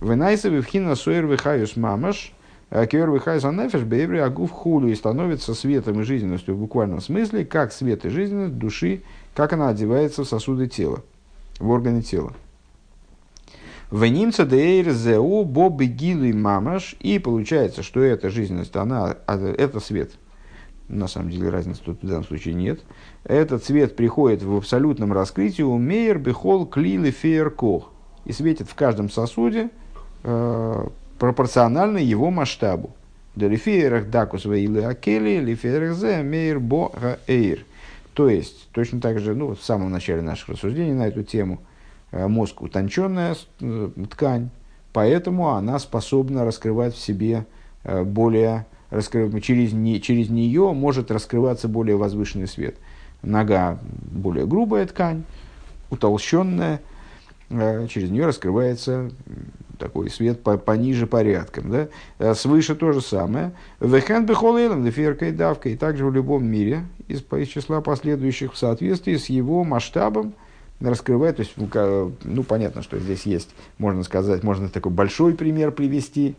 Венайса 0.00 0.48
вивхина 0.48 0.94
суэр 0.94 1.26
вихаюс 1.26 1.76
мамаш, 1.76 2.32
а 2.70 2.86
кер 2.86 3.10
вихаюс 3.10 3.44
анефеш 3.44 3.82
бейбри 3.82 4.18
агув 4.18 4.50
хулю 4.50 4.88
и 4.88 4.94
становится 4.94 5.54
светом 5.54 6.00
и 6.00 6.04
жизненностью 6.04 6.54
в 6.54 6.58
буквальном 6.58 7.00
смысле, 7.00 7.44
как 7.44 7.72
свет 7.72 8.04
и 8.04 8.10
жизненность 8.10 8.58
души, 8.58 9.02
как 9.34 9.52
она 9.52 9.68
одевается 9.68 10.24
в 10.24 10.28
сосуды 10.28 10.68
тела, 10.68 11.02
в 11.58 11.68
органы 11.70 12.02
тела. 12.02 12.32
Венимца 13.90 14.46
дейр 14.46 14.90
зеу 14.92 15.44
бобы 15.44 15.86
гилы 15.86 16.32
мамаш. 16.32 16.94
И 17.00 17.18
получается, 17.18 17.82
что 17.82 18.00
эта 18.00 18.30
жизненность, 18.30 18.76
она, 18.76 19.16
а, 19.26 19.52
это 19.52 19.80
свет. 19.80 20.12
На 20.90 21.08
самом 21.08 21.30
деле 21.30 21.50
разницы 21.50 21.80
тут 21.84 22.02
в 22.02 22.06
данном 22.06 22.24
случае 22.24 22.54
нет. 22.54 22.80
Этот 23.24 23.64
свет 23.64 23.96
приходит 23.96 24.42
в 24.42 24.56
абсолютном 24.56 25.12
раскрытии 25.12 25.62
у 25.62 25.78
мейер 25.78 26.18
бихол 26.18 26.66
клилы 26.66 27.10
фейеркох. 27.10 27.92
И 28.24 28.32
светит 28.32 28.68
в 28.68 28.74
каждом 28.74 29.08
сосуде 29.08 29.70
э, 30.24 30.86
пропорционально 31.18 31.98
его 31.98 32.30
масштабу. 32.30 32.90
Делифеерах 33.36 34.10
дакус 34.10 34.44
вейлы 34.44 34.84
акели, 34.84 35.38
лифеерах 35.38 35.96
зе 35.96 36.22
мейер 36.22 36.60
бо. 36.60 36.90
То 38.14 38.28
есть, 38.28 38.68
точно 38.72 39.00
так 39.00 39.20
же, 39.20 39.34
ну, 39.34 39.54
в 39.54 39.62
самом 39.62 39.90
начале 39.90 40.20
наших 40.20 40.50
рассуждений 40.50 40.92
на 40.92 41.06
эту 41.06 41.22
тему– 41.22 41.60
Э, 42.12 42.26
мозг 42.26 42.60
утонченная 42.62 43.36
э, 43.60 43.90
ткань, 44.10 44.50
поэтому 44.92 45.50
она 45.50 45.78
способна 45.78 46.44
раскрывать 46.44 46.94
в 46.94 46.98
себе 46.98 47.46
э, 47.84 48.02
более, 48.02 48.66
раскрыв, 48.90 49.42
через, 49.42 49.72
не, 49.72 50.00
через 50.00 50.28
нее 50.28 50.72
может 50.72 51.10
раскрываться 51.10 51.68
более 51.68 51.96
возвышенный 51.96 52.46
свет. 52.46 52.76
Нога 53.22 53.78
более 53.82 54.46
грубая 54.46 54.86
ткань, 54.86 55.24
утолщенная, 55.90 56.80
через 57.48 58.10
нее 58.10 58.26
раскрывается 58.26 59.10
такой 59.78 60.10
свет 60.10 60.42
по, 60.42 60.56
пониже 60.56 61.06
порядком. 61.06 61.88
Да? 62.18 62.34
Свыше 62.34 62.74
то 62.74 62.92
же 62.92 63.00
самое. 63.00 63.52
Вехен 63.80 64.26
бехолейлом, 64.26 64.84
деферкой 64.84 65.32
давкой. 65.32 65.76
Также 65.76 66.04
в 66.06 66.12
любом 66.12 66.44
мире 66.44 66.84
из, 67.08 67.22
из 67.32 67.48
числа 67.48 67.80
последующих 67.80 68.52
в 68.52 68.56
соответствии 68.56 69.16
с 69.16 69.26
его 69.26 69.64
масштабом, 69.64 70.34
раскрывает, 70.80 71.36
то 71.36 71.42
есть, 71.42 71.54
ну, 72.24 72.42
понятно, 72.42 72.82
что 72.82 72.98
здесь 72.98 73.24
есть, 73.26 73.50
можно 73.76 74.02
сказать, 74.02 74.42
можно 74.42 74.70
такой 74.70 74.90
большой 74.90 75.34
пример 75.34 75.72
привести, 75.72 76.36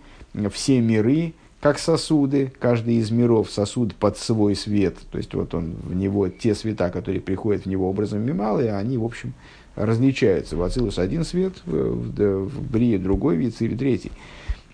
все 0.52 0.82
миры, 0.82 1.34
как 1.62 1.78
сосуды, 1.78 2.52
каждый 2.60 2.96
из 2.96 3.12
миров 3.12 3.52
сосуд 3.52 3.94
под 3.94 4.18
свой 4.18 4.56
свет, 4.56 4.98
то 5.12 5.20
есть, 5.20 5.34
вот 5.36 5.54
он, 5.54 5.76
в 5.84 5.96
него, 5.96 6.28
те 6.28 6.56
света, 6.56 6.90
которые 6.90 7.22
приходят 7.22 7.64
в 7.64 7.66
него 7.68 7.88
образом 7.88 8.26
мималы, 8.26 8.70
они, 8.70 8.98
в 8.98 9.06
общем, 9.06 9.34
различаются. 9.76 10.58
В 10.58 10.64
Ацилус 10.64 10.98
один 10.98 11.24
свет, 11.24 11.54
в, 11.66 11.72
в, 11.72 12.46
в 12.46 12.72
Брие 12.72 12.98
другой 12.98 13.38
вид 13.38 13.56
или 13.62 13.76
третий. 13.76 14.12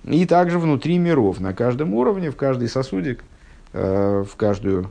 И 0.05 0.25
также 0.25 0.59
внутри 0.59 0.97
миров, 0.97 1.41
на 1.41 1.53
каждом 1.53 1.93
уровне, 1.93 2.31
в 2.31 2.38
каждый 2.38 2.69
сосудик, 2.69 3.21
э, 3.73 4.23
в 4.27 4.35
каждую 4.38 4.89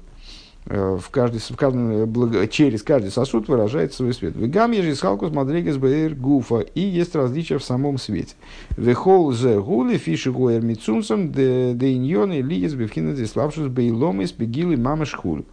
в 0.67 1.11
каждый, 1.11 1.39
в 1.39 1.57
каждый, 1.57 2.49
через 2.49 2.83
каждый 2.83 3.12
сосуд 3.12 3.49
выражает 3.49 3.95
свой 3.95 4.12
свет. 4.12 4.35
Вегам 4.35 4.73
ежискалкус 4.73 5.31
мадригес 5.31 5.77
бэйр 5.77 6.14
гуфа. 6.14 6.59
И 6.59 6.81
есть 6.81 7.14
различия 7.14 7.59
в 7.59 7.64
самом 7.64 7.99
свете. 7.99 8.35
Вехол 8.77 9.33
зе 9.33 9.61
гули 9.61 9.97
фиши 9.97 10.33
гоер 10.33 10.62
мицунсом 10.62 11.31
де 11.31 11.73
иньоны 11.73 12.41
лиес 12.41 12.75
бевхина 12.75 13.14
диславшус 13.14 13.69
бейломис 13.69 14.33
бегилы 14.33 14.77
мамаш 14.77 15.14
хул. 15.14 15.45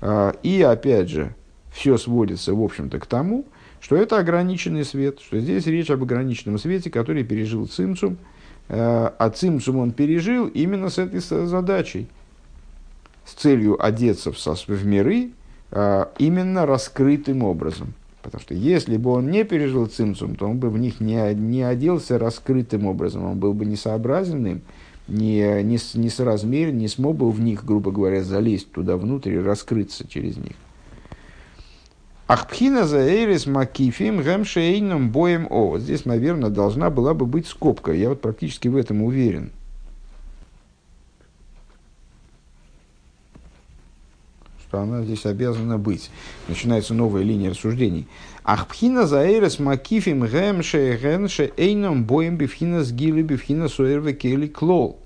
А, 0.00 0.34
и 0.42 0.62
опять 0.62 1.10
же, 1.10 1.34
все 1.70 1.98
сводится, 1.98 2.54
в 2.54 2.62
общем-то, 2.62 2.98
к 2.98 3.04
тому, 3.04 3.44
что 3.80 3.94
это 3.94 4.18
ограниченный 4.18 4.86
свет, 4.86 5.20
что 5.20 5.38
здесь 5.38 5.66
речь 5.66 5.90
об 5.90 6.02
ограниченном 6.02 6.58
свете, 6.58 6.90
который 6.90 7.24
пережил 7.24 7.66
цимцум, 7.66 8.16
э, 8.68 9.10
а 9.18 9.30
цимцум 9.30 9.76
он 9.76 9.90
пережил 9.92 10.46
именно 10.46 10.88
с 10.88 10.96
этой 10.96 11.20
задачей– 11.20 12.08
с 13.26 13.32
целью 13.32 13.84
одеться 13.84 14.32
в, 14.32 14.36
в 14.36 14.86
миры 14.86 15.32
а, 15.70 16.10
именно 16.18 16.64
раскрытым 16.64 17.42
образом. 17.42 17.94
Потому 18.22 18.40
что 18.40 18.54
если 18.54 18.96
бы 18.96 19.10
он 19.10 19.30
не 19.30 19.44
пережил 19.44 19.86
цимцум, 19.86 20.36
то 20.36 20.46
он 20.46 20.58
бы 20.58 20.70
в 20.70 20.78
них 20.78 21.00
не, 21.00 21.34
не 21.34 21.62
оделся 21.62 22.18
раскрытым 22.18 22.86
образом, 22.86 23.24
он 23.24 23.38
был 23.38 23.52
бы 23.52 23.64
несообразным, 23.64 24.62
не, 25.06 25.62
не, 25.62 25.78
не 25.94 26.10
соразмерен, 26.10 26.78
не 26.78 26.88
смог 26.88 27.16
бы 27.16 27.30
в 27.30 27.40
них, 27.40 27.64
грубо 27.64 27.92
говоря, 27.92 28.24
залезть 28.24 28.72
туда 28.72 28.96
внутрь 28.96 29.34
и 29.34 29.38
раскрыться 29.38 30.08
через 30.08 30.36
них. 30.36 30.54
Ахпхина 32.26 32.84
за 32.84 33.06
эрис 33.06 33.46
макифим 33.46 34.20
гэмшейном 34.20 35.10
боем 35.10 35.46
о. 35.48 35.78
Здесь, 35.78 36.04
наверное, 36.04 36.50
должна 36.50 36.90
была 36.90 37.14
бы 37.14 37.24
быть 37.24 37.46
скобка. 37.46 37.92
Я 37.92 38.08
вот 38.08 38.20
практически 38.20 38.66
в 38.66 38.76
этом 38.76 39.02
уверен. 39.02 39.52
Что 44.68 44.80
она 44.80 45.02
здесь 45.02 45.26
обязана 45.26 45.78
быть. 45.78 46.10
Начинается 46.48 46.94
новая 46.94 47.22
линия 47.22 47.50
рассуждений. 47.50 48.06
Ахпхина 48.44 49.06
заэрес 49.06 49.58
макифим 49.58 50.20
гэмше 50.20 50.98
гэнше 51.00 51.52
эйном 51.56 52.04
боем 52.04 52.36
бифхина 52.36 52.84
сгили 52.84 53.22
бифхина 53.22 53.68
суэрве 53.68 54.12
кели 54.12 54.46
клол. 54.46 54.98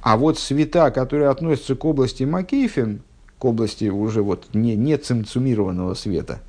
А 0.00 0.16
вот 0.16 0.38
света, 0.38 0.90
которые 0.90 1.28
относятся 1.28 1.76
к 1.76 1.84
области 1.84 2.24
макифим, 2.24 3.02
к 3.38 3.44
области 3.44 3.84
уже 3.88 4.22
вот 4.22 4.46
не, 4.52 4.74
не 4.74 4.96
цимцумированного 4.96 5.94
света, 5.94 6.40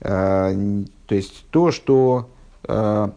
э, 0.00 0.84
то 1.06 1.14
есть 1.14 1.44
то, 1.50 1.72
что 1.72 2.30
э, 2.64 3.08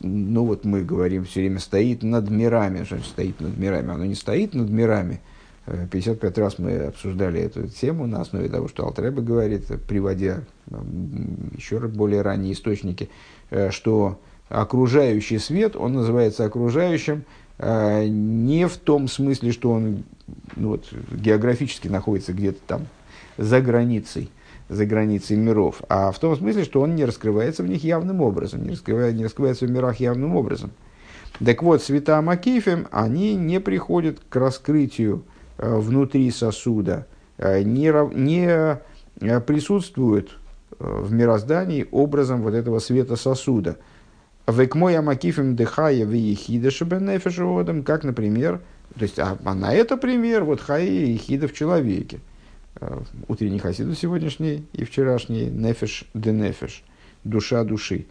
ну 0.00 0.44
вот 0.44 0.64
мы 0.64 0.82
говорим 0.82 1.24
все 1.24 1.40
время, 1.40 1.60
стоит 1.60 2.02
над 2.02 2.30
мирами, 2.30 2.84
что 2.84 2.98
стоит 3.00 3.40
над 3.40 3.56
мирами, 3.58 3.92
оно 3.92 4.04
не 4.04 4.14
стоит 4.14 4.54
над 4.54 4.70
мирами, 4.70 5.20
55 5.66 6.38
раз 6.38 6.58
мы 6.58 6.76
обсуждали 6.76 7.40
эту 7.40 7.66
тему 7.66 8.06
на 8.06 8.20
основе 8.20 8.48
того, 8.48 8.68
что 8.68 8.84
Алтреба 8.84 9.20
говорит, 9.20 9.66
приводя 9.88 10.42
еще 11.56 11.78
более 11.80 12.22
ранние 12.22 12.52
источники, 12.52 13.10
э, 13.50 13.70
что 13.70 14.20
окружающий 14.48 15.38
свет, 15.38 15.74
он 15.74 15.94
называется 15.94 16.44
окружающим 16.44 17.24
э, 17.58 18.06
не 18.06 18.68
в 18.68 18.76
том 18.76 19.08
смысле, 19.08 19.50
что 19.50 19.72
он 19.72 20.04
ну 20.54 20.68
вот, 20.68 20.86
географически 21.10 21.88
находится 21.88 22.32
где-то 22.32 22.60
там 22.66 22.86
за 23.36 23.60
границей, 23.60 24.30
за 24.68 24.86
границей 24.86 25.36
миров, 25.36 25.82
а 25.88 26.12
в 26.12 26.18
том 26.20 26.36
смысле, 26.36 26.64
что 26.64 26.80
он 26.80 26.94
не 26.94 27.04
раскрывается 27.04 27.64
в 27.64 27.68
них 27.68 27.82
явным 27.82 28.20
образом, 28.20 28.62
не, 28.62 28.70
раскрывается, 28.70 29.16
не 29.16 29.24
раскрывается 29.24 29.66
в 29.66 29.70
мирах 29.70 29.98
явным 29.98 30.36
образом. 30.36 30.70
Так 31.44 31.62
вот, 31.62 31.82
света 31.82 32.22
Макифем, 32.22 32.86
они 32.90 33.34
не 33.34 33.60
приходят 33.60 34.18
к 34.28 34.36
раскрытию 34.36 35.24
внутри 35.58 36.30
сосуда 36.30 37.06
э, 37.38 37.62
не, 37.62 37.92
не 38.14 38.78
э, 39.20 39.40
присутствует 39.40 40.30
в 40.78 41.12
мироздании 41.12 41.86
образом 41.90 42.42
вот 42.42 42.54
этого 42.54 42.80
света 42.80 43.16
сосуда. 43.16 43.78
Векмой 44.46 44.96
амакифим 44.96 45.56
дыхая 45.56 46.04
в 46.04 46.12
ехида 46.12 46.70
шабенефешеводом, 46.70 47.82
как, 47.82 48.04
например, 48.04 48.60
то 48.94 49.02
есть, 49.02 49.18
а, 49.18 49.36
а 49.44 49.54
на 49.54 49.72
это 49.72 49.96
пример, 49.96 50.44
вот 50.44 50.60
хая 50.60 50.86
и 50.86 51.12
ехида 51.12 51.48
в 51.48 51.52
человеке. 51.52 52.20
Утренний 53.28 53.58
хасиду 53.58 53.94
сегодняшний 53.94 54.66
и 54.72 54.84
вчерашний 54.84 55.46
нефеш 55.46 56.04
де 56.14 56.32
нефеш, 56.32 56.84
душа 57.24 57.64
души. 57.64 58.06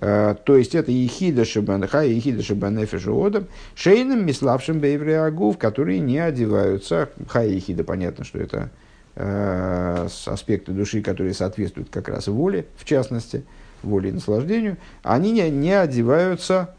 Э, 0.00 0.36
то 0.44 0.56
есть 0.56 0.74
это 0.74 0.92
ехида 0.92 1.44
шабанха, 1.44 2.02
ехида 2.02 2.42
шабанефеша 2.42 3.10
одам, 3.10 3.46
шейным 3.74 4.24
миславшим 4.24 4.78
бейвреагув, 4.78 5.58
которые 5.58 5.98
не 5.98 6.18
одеваются. 6.18 7.08
Хай 7.28 7.50
ехида, 7.50 7.82
понятно, 7.82 8.24
что 8.24 8.38
это 8.38 8.70
э, 9.16 10.08
аспекты 10.26 10.72
души, 10.72 11.02
которые 11.02 11.34
соответствуют 11.34 11.90
как 11.90 12.08
раз 12.08 12.28
воле, 12.28 12.66
в 12.76 12.84
частности, 12.84 13.44
воле 13.82 14.10
и 14.10 14.12
наслаждению, 14.12 14.76
они 15.02 15.32
не, 15.32 15.50
не 15.50 15.72
одеваются 15.72 16.76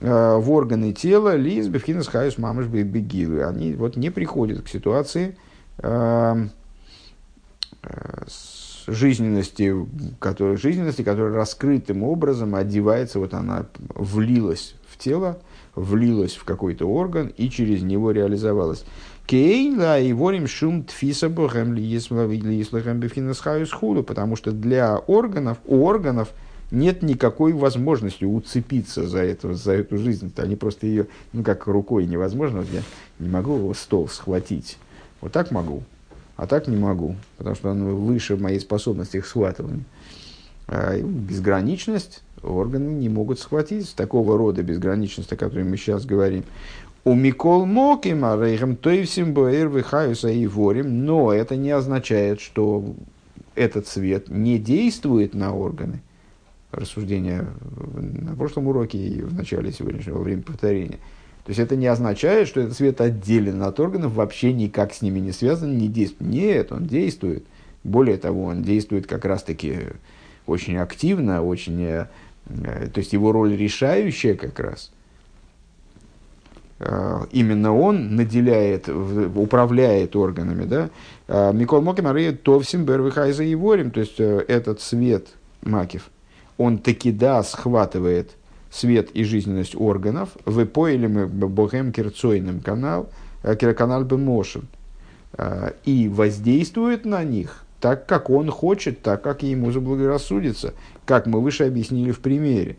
э, 0.00 0.36
в 0.36 0.50
органы 0.50 0.92
тела, 0.92 1.36
лиз, 1.36 1.68
бифхинас, 1.68 2.08
хаюс, 2.08 2.36
мамыш, 2.36 2.66
бегилы. 2.66 3.44
Они 3.44 3.74
вот 3.74 3.96
не 3.96 4.10
приходят 4.10 4.62
к 4.62 4.68
ситуации 4.68 5.36
э, 5.78 6.46
э, 7.84 8.24
жизненности, 8.86 9.74
которая, 10.18 10.56
жизненности, 10.56 11.02
которая 11.02 11.34
раскрытым 11.34 12.02
образом 12.02 12.54
одевается, 12.54 13.18
вот 13.18 13.34
она 13.34 13.66
влилась 13.94 14.74
в 14.88 14.98
тело, 14.98 15.38
влилась 15.74 16.34
в 16.34 16.44
какой-то 16.44 16.86
орган 16.86 17.32
и 17.36 17.50
через 17.50 17.82
него 17.82 18.10
реализовалась. 18.10 18.84
Кейла 19.26 20.00
и 20.00 20.12
ворим 20.12 20.46
шум 20.46 20.84
тфиса 20.84 21.28
богем 21.28 21.74
худу, 23.72 24.04
потому 24.04 24.36
что 24.36 24.52
для 24.52 24.98
органов, 24.98 25.58
у 25.66 25.84
органов 25.84 26.28
нет 26.70 27.02
никакой 27.02 27.52
возможности 27.52 28.24
уцепиться 28.24 29.06
за 29.06 29.18
эту, 29.18 29.54
за 29.54 29.72
эту 29.72 29.98
жизнь. 29.98 30.32
Они 30.36 30.56
просто 30.56 30.86
ее, 30.86 31.06
ну 31.32 31.42
как 31.42 31.66
рукой 31.66 32.06
невозможно, 32.06 32.58
вот 32.58 32.68
я 32.72 32.82
не 33.18 33.28
могу 33.28 33.72
стол 33.74 34.08
схватить. 34.08 34.78
Вот 35.20 35.32
так 35.32 35.50
могу. 35.50 35.82
А 36.36 36.46
так 36.46 36.68
не 36.68 36.76
могу, 36.76 37.16
потому 37.38 37.56
что 37.56 37.70
он 37.70 37.84
выше 37.94 38.36
моей 38.36 38.60
способности 38.60 39.18
их 39.18 39.26
схватывания. 39.26 39.84
А, 40.68 40.98
безграничность 40.98 42.22
органы 42.42 42.90
не 42.90 43.08
могут 43.08 43.38
схватить, 43.38 43.94
такого 43.94 44.36
рода 44.36 44.62
безграничность, 44.62 45.32
о 45.32 45.36
которой 45.36 45.64
мы 45.64 45.76
сейчас 45.76 46.04
говорим. 46.04 46.44
У 47.04 47.14
Микол 47.14 47.66
Моким, 47.66 48.24
Арейхам 48.24 48.76
Тойвсим 48.76 49.32
Боэр 49.32 49.68
Вихаюса 49.68 50.28
и 50.28 50.46
Ворим, 50.46 51.04
но 51.04 51.32
это 51.32 51.56
не 51.56 51.70
означает, 51.70 52.40
что 52.40 52.94
этот 53.54 53.86
свет 53.86 54.28
не 54.28 54.58
действует 54.58 55.34
на 55.34 55.54
органы. 55.54 56.02
Рассуждение 56.72 57.46
на 57.94 58.34
прошлом 58.34 58.66
уроке 58.66 58.98
и 58.98 59.22
в 59.22 59.34
начале 59.34 59.72
сегодняшнего 59.72 60.18
времени 60.18 60.42
повторения. 60.42 60.98
То 61.46 61.50
есть 61.50 61.60
это 61.60 61.76
не 61.76 61.86
означает, 61.86 62.48
что 62.48 62.60
этот 62.60 62.76
свет 62.76 63.00
отделен 63.00 63.62
от 63.62 63.78
органов, 63.78 64.14
вообще 64.14 64.52
никак 64.52 64.92
с 64.92 65.00
ними 65.00 65.20
не 65.20 65.30
связан, 65.30 65.78
не 65.78 65.86
действует. 65.86 66.28
Нет, 66.28 66.72
он 66.72 66.86
действует. 66.86 67.44
Более 67.84 68.16
того, 68.16 68.46
он 68.46 68.64
действует 68.64 69.06
как 69.06 69.24
раз-таки 69.24 69.78
очень 70.46 70.76
активно, 70.76 71.44
очень, 71.44 71.80
э, 71.84 72.06
то 72.46 72.98
есть 72.98 73.12
его 73.12 73.30
роль 73.30 73.56
решающая 73.56 74.34
как 74.34 74.58
раз. 74.58 74.90
Э, 76.80 77.20
именно 77.30 77.72
он 77.72 78.16
наделяет, 78.16 78.88
управляет 78.88 80.16
органами. 80.16 80.64
Да? 80.64 80.90
Э, 81.28 81.52
Микол 81.52 81.80
Мокимар 81.80 82.32
Товсим 82.42 82.84
Бервихайза 82.84 83.44
и 83.44 83.54
Ворим, 83.54 83.92
то 83.92 84.00
есть 84.00 84.18
этот 84.18 84.80
свет 84.80 85.28
Макив, 85.62 86.10
он 86.58 86.78
таки 86.78 87.12
да 87.12 87.44
схватывает 87.44 88.32
свет 88.70 89.10
и 89.12 89.24
жизненность 89.24 89.74
органов, 89.76 90.30
в 90.44 90.64
поэлем 90.66 91.28
богем 91.28 91.92
керцойным 91.92 92.60
канал, 92.60 93.08
канал 93.42 94.04
бемошен, 94.04 94.66
и 95.84 96.08
воздействует 96.08 97.04
на 97.04 97.24
них 97.24 97.64
так, 97.80 98.06
как 98.06 98.30
он 98.30 98.50
хочет, 98.50 99.02
так, 99.02 99.22
как 99.22 99.42
ему 99.42 99.70
заблагорассудится, 99.70 100.74
как 101.04 101.26
мы 101.26 101.40
выше 101.40 101.64
объяснили 101.64 102.10
в 102.10 102.20
примере. 102.20 102.76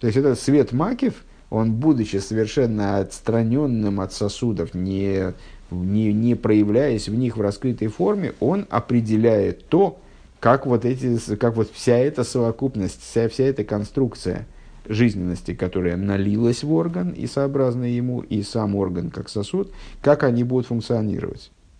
То 0.00 0.06
есть 0.06 0.16
этот 0.16 0.38
свет 0.38 0.72
макив, 0.72 1.24
он, 1.50 1.72
будучи 1.72 2.16
совершенно 2.16 2.98
отстраненным 2.98 4.00
от 4.00 4.12
сосудов, 4.12 4.74
не, 4.74 5.32
не, 5.70 6.12
не 6.12 6.34
проявляясь 6.34 7.08
в 7.08 7.14
них 7.14 7.36
в 7.36 7.40
раскрытой 7.40 7.88
форме, 7.88 8.34
он 8.40 8.66
определяет 8.70 9.66
то, 9.68 9.98
как 10.40 10.66
вот, 10.66 10.84
эти, 10.84 11.18
как 11.36 11.56
вот 11.56 11.70
вся 11.72 11.96
эта 11.96 12.24
совокупность, 12.24 13.00
вся, 13.02 13.28
вся 13.28 13.44
эта 13.44 13.64
конструкция 13.64 14.46
жизненности, 14.88 15.54
которая 15.54 15.96
налилась 15.96 16.62
в 16.62 16.72
орган 16.72 17.10
и 17.10 17.26
сообразно 17.26 17.84
ему, 17.84 18.20
и 18.20 18.42
сам 18.42 18.76
орган 18.76 19.10
как 19.10 19.28
сосуд, 19.28 19.72
как 20.00 20.22
они 20.22 20.44
будут 20.44 20.66
функционировать. 20.66 21.50